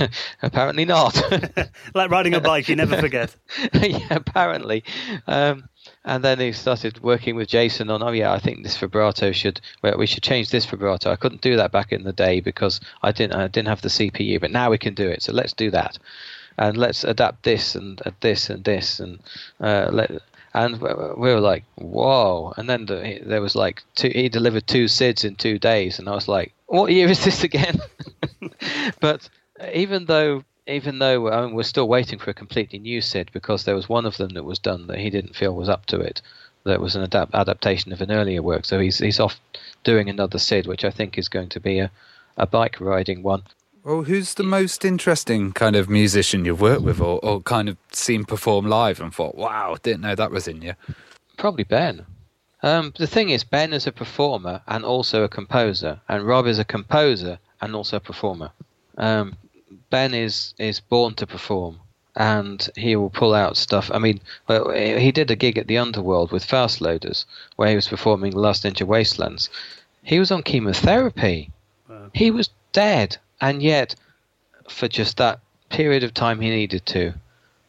[0.42, 1.20] apparently not.
[1.94, 3.34] Like riding a bike, you never forget.
[3.72, 4.84] yeah, apparently.
[5.26, 5.68] Um,
[6.04, 9.60] and then he started working with Jason on, oh yeah, I think this vibrato should,
[9.82, 11.10] well, we should change this vibrato.
[11.10, 13.88] I couldn't do that back in the day because I didn't, I didn't have the
[13.88, 15.22] CPU, but now we can do it.
[15.22, 15.98] So let's do that,
[16.56, 19.20] and let's adapt this and uh, this and this, and
[19.60, 20.10] uh, let.
[20.54, 22.54] And we we were like, whoa!
[22.56, 24.10] And then the, there was like two.
[24.14, 27.44] He delivered two SIDS in two days, and I was like, what year is this
[27.44, 27.80] again?
[29.00, 29.28] but
[29.72, 33.64] even though even though I mean, we're still waiting for a completely new Sid because
[33.64, 36.00] there was one of them that was done that he didn't feel was up to
[36.00, 36.20] it.
[36.64, 38.64] That was an adapt- adaptation of an earlier work.
[38.64, 39.40] So he's he's off
[39.84, 41.90] doing another Sid, which I think is going to be a,
[42.36, 43.42] a bike riding one.
[43.84, 47.76] Well, who's the most interesting kind of musician you've worked with, or, or kind of
[47.92, 50.74] seen perform live and thought, "Wow, didn't know that was in you."
[51.36, 52.04] Probably Ben.
[52.62, 56.58] Um, the thing is, Ben is a performer and also a composer, and Rob is
[56.58, 58.50] a composer and also a performer.
[58.96, 59.36] Um,
[59.90, 61.78] ben is is born to perform,
[62.16, 63.90] and he will pull out stuff.
[63.92, 67.26] I mean, well, he did a gig at the Underworld with Fast Loaders,
[67.56, 69.48] where he was performing Last Ninja Wastelands.
[70.02, 71.50] He was on chemotherapy.
[72.14, 73.94] He was dead, and yet,
[74.68, 77.12] for just that period of time he needed to,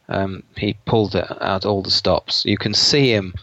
[0.08, 2.44] um, he pulled out all the stops.
[2.44, 3.34] You can see him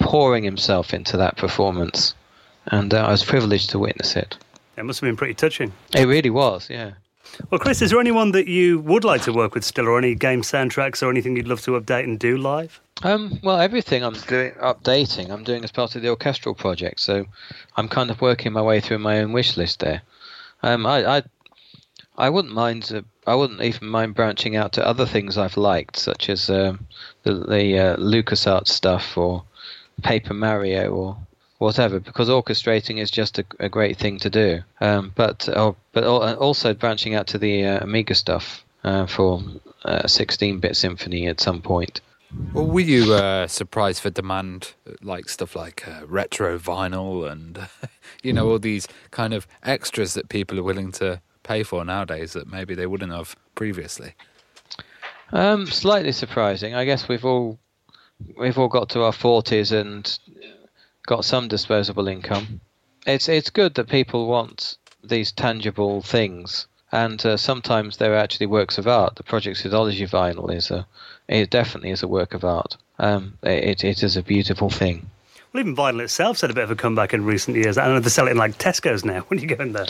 [0.00, 2.14] pouring himself into that performance,
[2.66, 4.36] and uh, I was privileged to witness it.
[4.76, 5.72] It must have been pretty touching.
[5.94, 6.92] It really was, yeah.
[7.50, 10.14] Well, Chris, is there anyone that you would like to work with still, or any
[10.14, 12.80] game soundtracks, or anything you'd love to update and do live?
[13.02, 17.26] Um, well, everything I'm doing, updating, I'm doing as part of the orchestral project, so
[17.76, 20.02] I'm kind of working my way through my own wish list there.
[20.62, 21.22] Um, I, I,
[22.18, 22.90] I wouldn't mind.
[22.94, 26.86] Uh, I wouldn't even mind branching out to other things I've liked, such as um,
[27.24, 29.42] the, the uh, LucasArts stuff or
[30.02, 31.16] Paper Mario or
[31.58, 34.62] whatever, because orchestrating is just a, a great thing to do.
[34.80, 39.42] Um, but oh, but also branching out to the uh, Amiga stuff uh, for
[39.84, 42.00] uh, 16-bit symphony at some point.
[42.52, 47.68] Well, were you uh, surprised for demand, like stuff like uh, retro vinyl and
[48.22, 52.32] you know all these kind of extras that people are willing to pay for nowadays
[52.32, 54.14] that maybe they wouldn't have previously?
[55.32, 56.74] Um, slightly surprising.
[56.74, 57.58] I guess we've all
[58.36, 60.18] we've all got to our forties and
[61.06, 62.60] got some disposable income.
[63.06, 68.78] It's it's good that people want these tangible things, and uh, sometimes they're actually works
[68.78, 69.16] of art.
[69.16, 70.86] The Project Sidologie vinyl is a
[71.28, 72.76] it definitely is a work of art.
[72.98, 75.10] Um, it it is a beautiful thing.
[75.52, 77.78] Well, even vinyl itself's had a bit of a comeback in recent years.
[77.78, 79.86] I don't know they sell it in like Tesco's now when you go in there.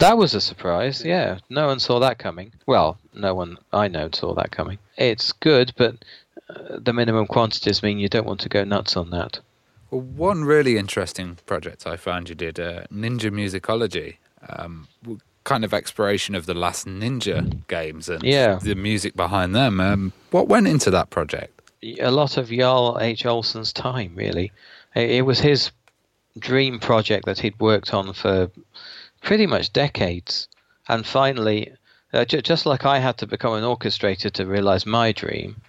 [0.00, 1.04] That was a surprise.
[1.04, 2.52] Yeah, no one saw that coming.
[2.66, 4.78] Well, no one I know saw that coming.
[4.96, 5.94] It's good, but
[6.48, 9.38] uh, the minimum quantities mean you don't want to go nuts on that.
[9.90, 14.16] Well, one really interesting project I found you did, uh, Ninja Musicology,
[14.48, 14.88] um,
[15.44, 18.54] kind of exploration of the last Ninja games and Yeah.
[18.62, 19.80] the music behind them.
[19.80, 21.56] Um, what went into that project?
[21.82, 23.24] a lot of Jarl H.
[23.24, 24.52] Olsen's time, really.
[24.94, 25.70] It, it was his
[26.38, 28.50] dream project that he'd worked on for
[29.22, 30.48] pretty much decades.
[30.88, 31.72] And finally,
[32.12, 35.60] uh, ju- just like I had to become an orchestrator to realize my dream,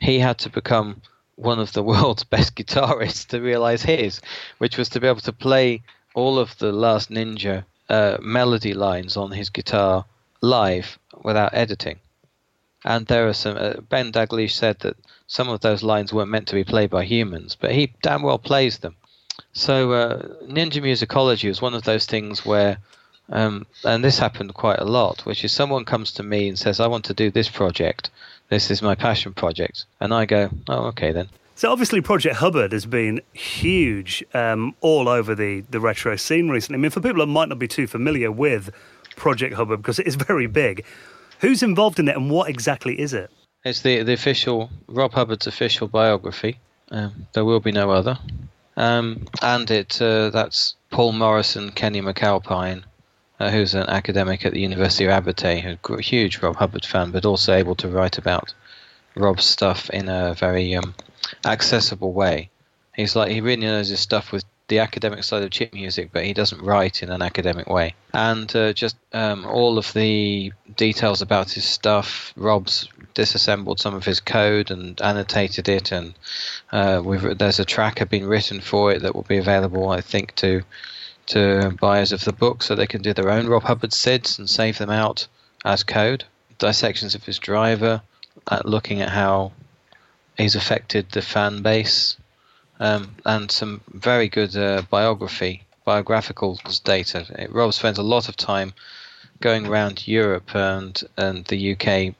[0.00, 1.02] he had to become
[1.36, 4.20] one of the world's best guitarists to realize his,
[4.58, 5.82] which was to be able to play
[6.14, 10.04] all of the Last Ninja uh, melody lines on his guitar
[10.40, 11.98] live without editing.
[12.84, 13.56] And there are some.
[13.56, 14.96] Uh, ben Daglish said that
[15.26, 18.38] some of those lines weren't meant to be played by humans, but he damn well
[18.38, 18.96] plays them.
[19.58, 22.78] So uh, ninja musicology was one of those things where,
[23.28, 26.78] um, and this happened quite a lot, which is someone comes to me and says,
[26.78, 28.10] "I want to do this project.
[28.50, 32.70] This is my passion project," and I go, "Oh, okay then." So obviously, Project Hubbard
[32.70, 36.78] has been huge um, all over the, the retro scene recently.
[36.78, 38.70] I mean, for people that might not be too familiar with
[39.16, 40.84] Project Hubbard, because it is very big,
[41.40, 43.28] who's involved in it and what exactly is it?
[43.64, 46.60] It's the the official Rob Hubbard's official biography.
[46.92, 48.18] Um, there will be no other,
[48.78, 52.84] um, and it uh, that's Paul Morrison, Kenny McAlpine,
[53.40, 57.26] uh, who's an academic at the University of Abertay, a huge Rob Hubbard fan, but
[57.26, 58.54] also able to write about
[59.16, 60.94] Rob's stuff in a very um,
[61.44, 62.50] accessible way.
[62.94, 66.24] He's like he really knows his stuff with the academic side of chip music, but
[66.24, 67.94] he doesn't write in an academic way.
[68.12, 72.88] And uh, just um, all of the details about his stuff, Rob's
[73.18, 76.14] disassembled some of his code and annotated it, and
[76.70, 77.02] uh,
[77.34, 80.62] there's a tracker being written for it that will be available, I think, to
[81.26, 84.48] to buyers of the book, so they can do their own Rob Hubbard SIDs and
[84.48, 85.26] save them out
[85.64, 86.24] as code.
[86.58, 88.02] Dissections of his driver,
[88.46, 89.50] uh, looking at how
[90.36, 92.16] he's affected the fan base,
[92.78, 97.48] um, and some very good uh, biography, biographical data.
[97.50, 98.74] Rob spends a lot of time
[99.40, 102.14] going around Europe and and the UK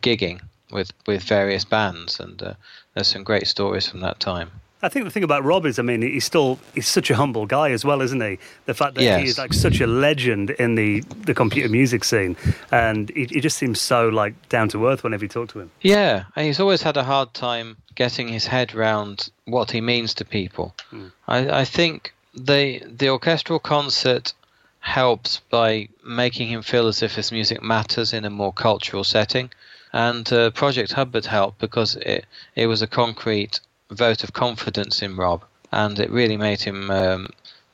[0.00, 2.54] gigging with with various bands, and uh,
[2.94, 4.50] there's some great stories from that time.
[4.82, 7.44] I think the thing about Rob is, I mean, he's still he's such a humble
[7.44, 8.38] guy as well, isn't he?
[8.64, 9.20] The fact that yes.
[9.20, 12.36] he is like such a legend in the, the computer music scene,
[12.70, 15.70] and he, he just seems so like down to earth whenever you talk to him.
[15.82, 20.14] Yeah, and he's always had a hard time getting his head round what he means
[20.14, 20.74] to people.
[20.92, 21.12] Mm.
[21.28, 24.32] I, I think the the orchestral concert
[24.78, 29.50] helps by making him feel as if his music matters in a more cultural setting.
[29.92, 32.24] And uh, Project Hubbard helped because it
[32.54, 33.60] it was a concrete
[33.90, 37.28] vote of confidence in Rob, and it really made him um,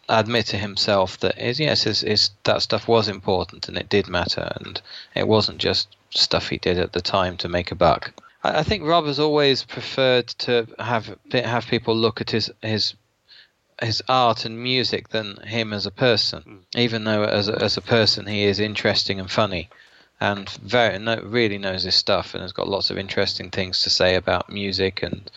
[0.08, 4.08] admit to himself that his, yes, his, his, that stuff was important and it did
[4.08, 4.80] matter, and
[5.14, 8.12] it wasn't just stuff he did at the time to make a buck.
[8.42, 12.94] I, I think Rob has always preferred to have have people look at his his
[13.82, 16.80] his art and music than him as a person, mm.
[16.80, 19.68] even though as a, as a person he is interesting and funny
[20.20, 23.90] and very no, really knows his stuff and has got lots of interesting things to
[23.90, 25.30] say about music and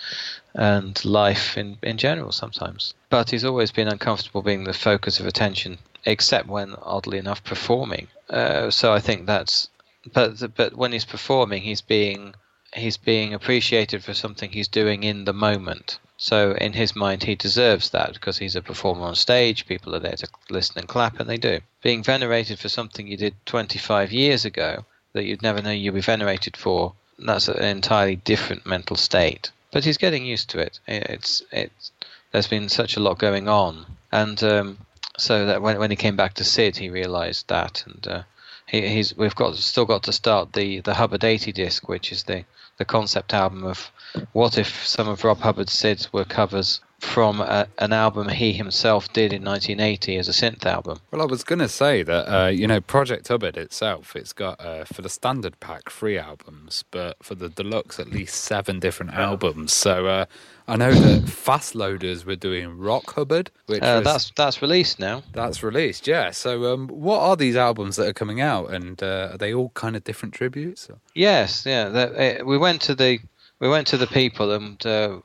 [0.53, 2.93] and life in in general sometimes.
[3.09, 8.07] But he's always been uncomfortable being the focus of attention, except when oddly enough performing.
[8.29, 9.69] Uh, so I think that's
[10.13, 12.33] but but when he's performing, he's being
[12.73, 15.99] he's being appreciated for something he's doing in the moment.
[16.21, 19.65] So in his mind, he deserves that because he's a performer on stage.
[19.65, 21.61] People are there to listen and clap, and they do.
[21.81, 26.01] Being venerated for something you did 25 years ago that you'd never know you'd be
[26.01, 29.51] venerated for, that's an entirely different mental state.
[29.71, 30.81] But he's getting used to it.
[30.87, 31.91] It's it's
[32.33, 34.77] there's been such a lot going on, and um,
[35.17, 38.23] so that when when he came back to Sid, he realised that, and uh,
[38.65, 42.23] he, he's we've got still got to start the the Hubbard 80 disc, which is
[42.23, 42.43] the
[42.79, 43.91] the concept album of
[44.31, 49.11] what if some of Rob Hubbard's SIDs were covers from a, an album he himself
[49.13, 50.99] did in 1980 as a synth album.
[51.11, 54.59] Well, I was going to say that, uh, you know, Project Hubbard itself, it's got,
[54.59, 59.13] uh, for the standard pack, three albums, but for the deluxe, at least seven different
[59.13, 59.73] albums.
[59.73, 60.25] So uh,
[60.67, 64.99] I know that Fast Loaders were doing Rock Hubbard, which uh, was, that's that's released
[64.99, 65.23] now.
[65.33, 66.29] That's released, yeah.
[66.29, 69.69] So, um, what are these albums that are coming out, and uh, are they all
[69.69, 70.87] kind of different tributes?
[70.87, 70.99] Or?
[71.15, 72.43] Yes, yeah.
[72.43, 73.19] We went to the
[73.59, 75.19] we went to the people, and uh,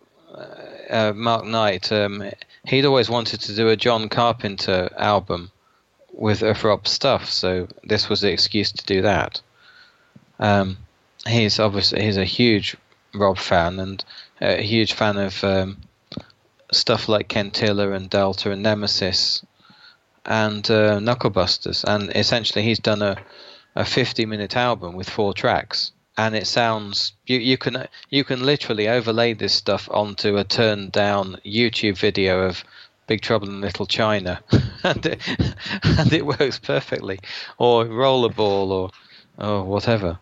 [0.91, 2.30] uh, Mark Knight, um,
[2.64, 5.51] he'd always wanted to do a John Carpenter album
[6.12, 9.41] with uh, Rob stuff, so this was the excuse to do that.
[10.39, 10.78] Um,
[11.26, 12.76] he's obviously he's a huge
[13.14, 14.05] Rob fan and
[14.41, 15.78] a huge fan of um,
[16.72, 19.45] stuff like Kentilla and Delta and Nemesis
[20.26, 23.16] and uh, Knucklebusters, and essentially he's done a
[23.76, 28.44] a 50 minute album with four tracks and it sounds you, you can you can
[28.44, 32.64] literally overlay this stuff onto a turned down YouTube video of
[33.06, 34.40] Big Trouble in Little China,
[34.82, 35.20] and it,
[35.82, 37.20] and it works perfectly,
[37.58, 38.90] or Rollerball, or
[39.38, 40.18] or whatever.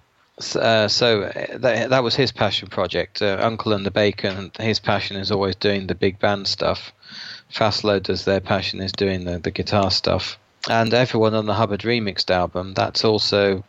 [0.56, 3.22] Uh, so uh, that, that was his passion project.
[3.22, 6.92] Uh, Uncle and the Bacon, his passion is always doing the big band stuff.
[7.50, 10.38] Fast Loaders, their passion is doing the, the guitar stuff.
[10.70, 13.62] And everyone on the Hubbard remixed album, that's also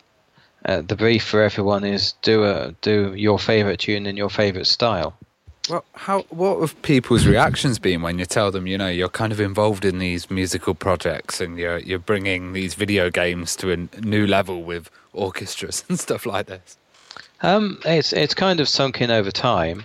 [0.65, 4.67] uh, the brief for everyone is do a do your favorite tune in your favorite
[4.67, 5.13] style.
[5.69, 9.31] Well, how what have people's reactions been when you tell them, you know, you're kind
[9.31, 13.77] of involved in these musical projects and you're you're bringing these video games to a
[14.01, 16.77] new level with orchestras and stuff like this?
[17.41, 19.83] Um, it's it's kind of sunk in over time.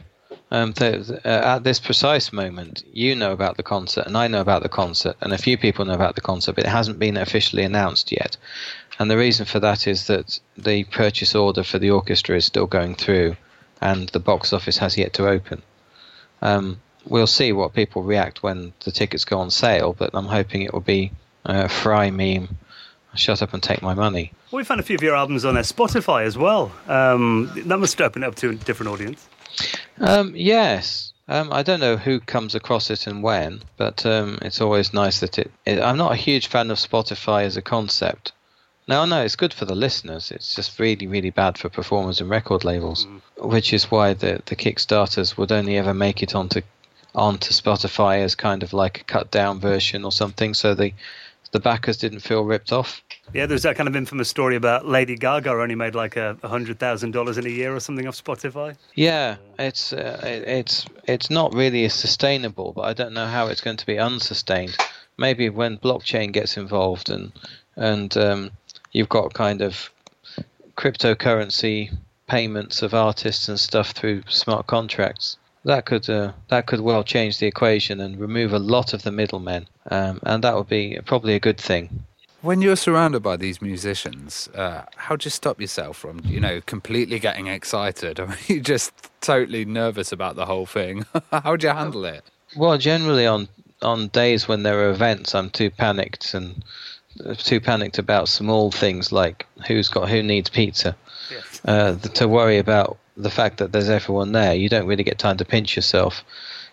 [0.50, 4.40] Um, the, uh, at this precise moment, you know about the concert, and I know
[4.40, 7.18] about the concert, and a few people know about the concert, but it hasn't been
[7.18, 8.36] officially announced yet.
[8.98, 12.66] And the reason for that is that the purchase order for the orchestra is still
[12.66, 13.36] going through,
[13.80, 15.62] and the box office has yet to open.
[16.42, 20.62] Um, we'll see what people react when the tickets go on sale, but I'm hoping
[20.62, 21.12] it will be
[21.44, 22.56] a Fry meme.
[23.14, 24.32] Shut up and take my money.
[24.50, 26.70] Well, we found a few of your albums on Spotify as well.
[26.86, 29.26] Um, that must open it up to a different audience.
[29.98, 31.12] Um, yes.
[31.26, 35.20] Um, I don't know who comes across it and when, but um, it's always nice
[35.20, 38.32] that it, it, I'm not a huge fan of Spotify as a concept.
[38.88, 40.30] No, no, it's good for the listeners.
[40.30, 43.20] It's just really, really bad for performers and record labels, mm.
[43.46, 46.62] which is why the the Kickstarters would only ever make it onto
[47.14, 50.94] onto Spotify as kind of like a cut down version or something, so the
[51.52, 53.02] the backers didn't feel ripped off.
[53.34, 56.78] Yeah, there's that kind of infamous story about Lady Gaga only made like a hundred
[56.78, 58.74] thousand dollars in a year or something off Spotify.
[58.94, 63.76] Yeah, it's uh, it's it's not really sustainable, but I don't know how it's going
[63.76, 64.76] to be unsustained.
[65.18, 67.32] Maybe when blockchain gets involved and
[67.76, 68.50] and um,
[68.98, 69.90] you've got kind of
[70.76, 71.96] cryptocurrency
[72.26, 75.38] payments of artists and stuff through smart contracts.
[75.64, 79.12] That could uh, that could well change the equation and remove a lot of the
[79.12, 82.04] middlemen, um, and that would be probably a good thing.
[82.40, 86.60] When you're surrounded by these musicians, uh, how do you stop yourself from, you know,
[86.60, 88.20] completely getting excited?
[88.20, 91.04] Or are you just totally nervous about the whole thing?
[91.32, 92.22] how do you handle it?
[92.56, 93.48] Well, generally on
[93.82, 96.64] on days when there are events, I'm too panicked and
[97.38, 100.96] too panicked about small things like who's got who needs pizza.
[101.30, 101.60] Yes.
[101.64, 105.36] Uh, to worry about the fact that there's everyone there, you don't really get time
[105.38, 106.24] to pinch yourself.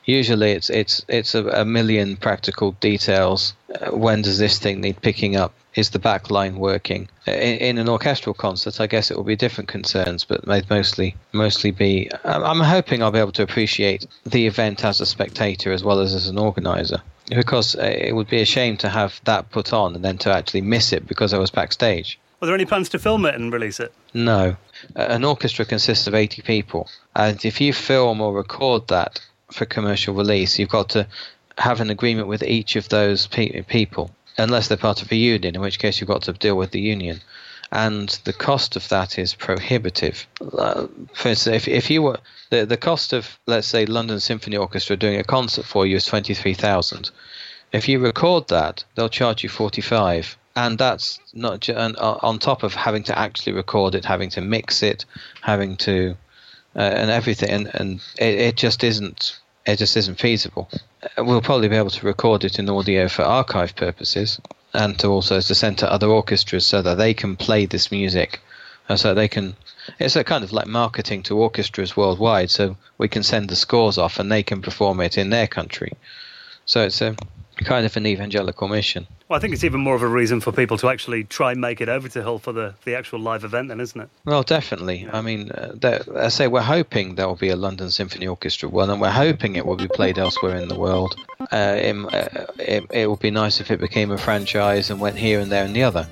[0.05, 3.53] Usually, it's it's it's a, a million practical details.
[3.73, 5.53] Uh, when does this thing need picking up?
[5.73, 7.09] Is the back line working?
[7.25, 11.71] In, in, an orchestral concert, I guess it will be different concerns, but mostly mostly
[11.71, 12.09] be.
[12.23, 16.13] I'm hoping I'll be able to appreciate the event as a spectator as well as
[16.13, 20.05] as an organizer because it would be a shame to have that put on and
[20.05, 22.19] then to actually miss it because I was backstage.
[22.39, 23.93] Were there any plans to film it and release it?
[24.13, 24.57] No.
[24.95, 29.19] An orchestra consists of 80 people, and if you film or record that
[29.51, 31.07] for commercial release, you've got to
[31.57, 35.55] have an agreement with each of those pe- people, unless they're part of a union,
[35.55, 37.21] in which case you've got to deal with the union.
[37.71, 40.27] And the cost of that is prohibitive.
[40.39, 44.57] Uh, for instance, if, if you were the the cost of let's say London Symphony
[44.57, 47.11] Orchestra doing a concert for you is twenty three thousand.
[47.71, 52.39] If you record that, they'll charge you forty five, and that's not and, uh, on
[52.39, 55.05] top of having to actually record it, having to mix it,
[55.41, 56.15] having to
[56.75, 60.69] uh, and everything, and, and it, it just isn't it just isn't feasible.
[61.17, 64.39] Uh, we'll probably be able to record it in audio for archive purposes,
[64.75, 68.41] and to also to send to other orchestras so that they can play this music,
[68.89, 69.55] and so they can
[69.99, 73.97] it's a kind of like marketing to orchestras worldwide, so we can send the scores
[73.97, 75.93] off and they can perform it in their country.
[76.65, 77.15] So it's a
[77.57, 79.07] kind of an evangelical mission.
[79.27, 81.59] Well, I think it's even more of a reason for people to actually try and
[81.59, 84.07] make it over to Hull for the, the actual live event, then, isn't it?
[84.23, 85.03] Well, definitely.
[85.03, 85.17] Yeah.
[85.17, 88.91] I mean, uh, I say we're hoping there will be a London Symphony Orchestra one,
[88.91, 91.15] and we're hoping it will be played elsewhere in the world.
[91.39, 95.17] Uh, it, uh, it, it would be nice if it became a franchise and went
[95.17, 96.07] here and there and the other.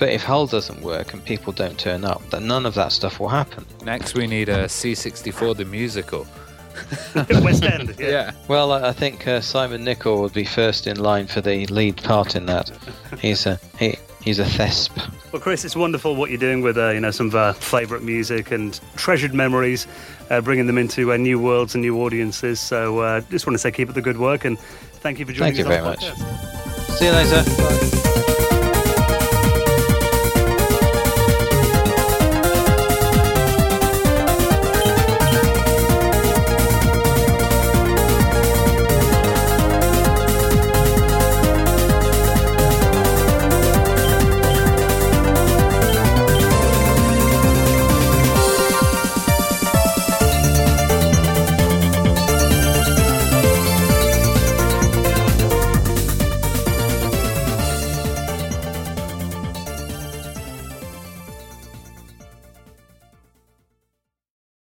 [0.00, 3.20] But if Hull doesn't work and people don't turn up, then none of that stuff
[3.20, 3.64] will happen.
[3.84, 6.26] Next, we need a C64 the musical.
[7.42, 8.08] West End, yeah.
[8.08, 8.30] yeah.
[8.48, 12.36] Well, I think uh, Simon Nicol would be first in line for the lead part
[12.36, 12.70] in that.
[13.20, 14.96] He's a he, he's a thesp.
[15.32, 18.02] Well, Chris, it's wonderful what you're doing with uh, you know some of our favourite
[18.02, 19.86] music and treasured memories,
[20.30, 22.60] uh, bringing them into uh, new worlds and new audiences.
[22.60, 25.32] So, uh, just want to say keep up the good work and thank you for
[25.32, 25.98] joining thank us.
[25.98, 26.98] Thank you very much.
[26.98, 27.42] See you later.
[28.26, 28.32] Bye.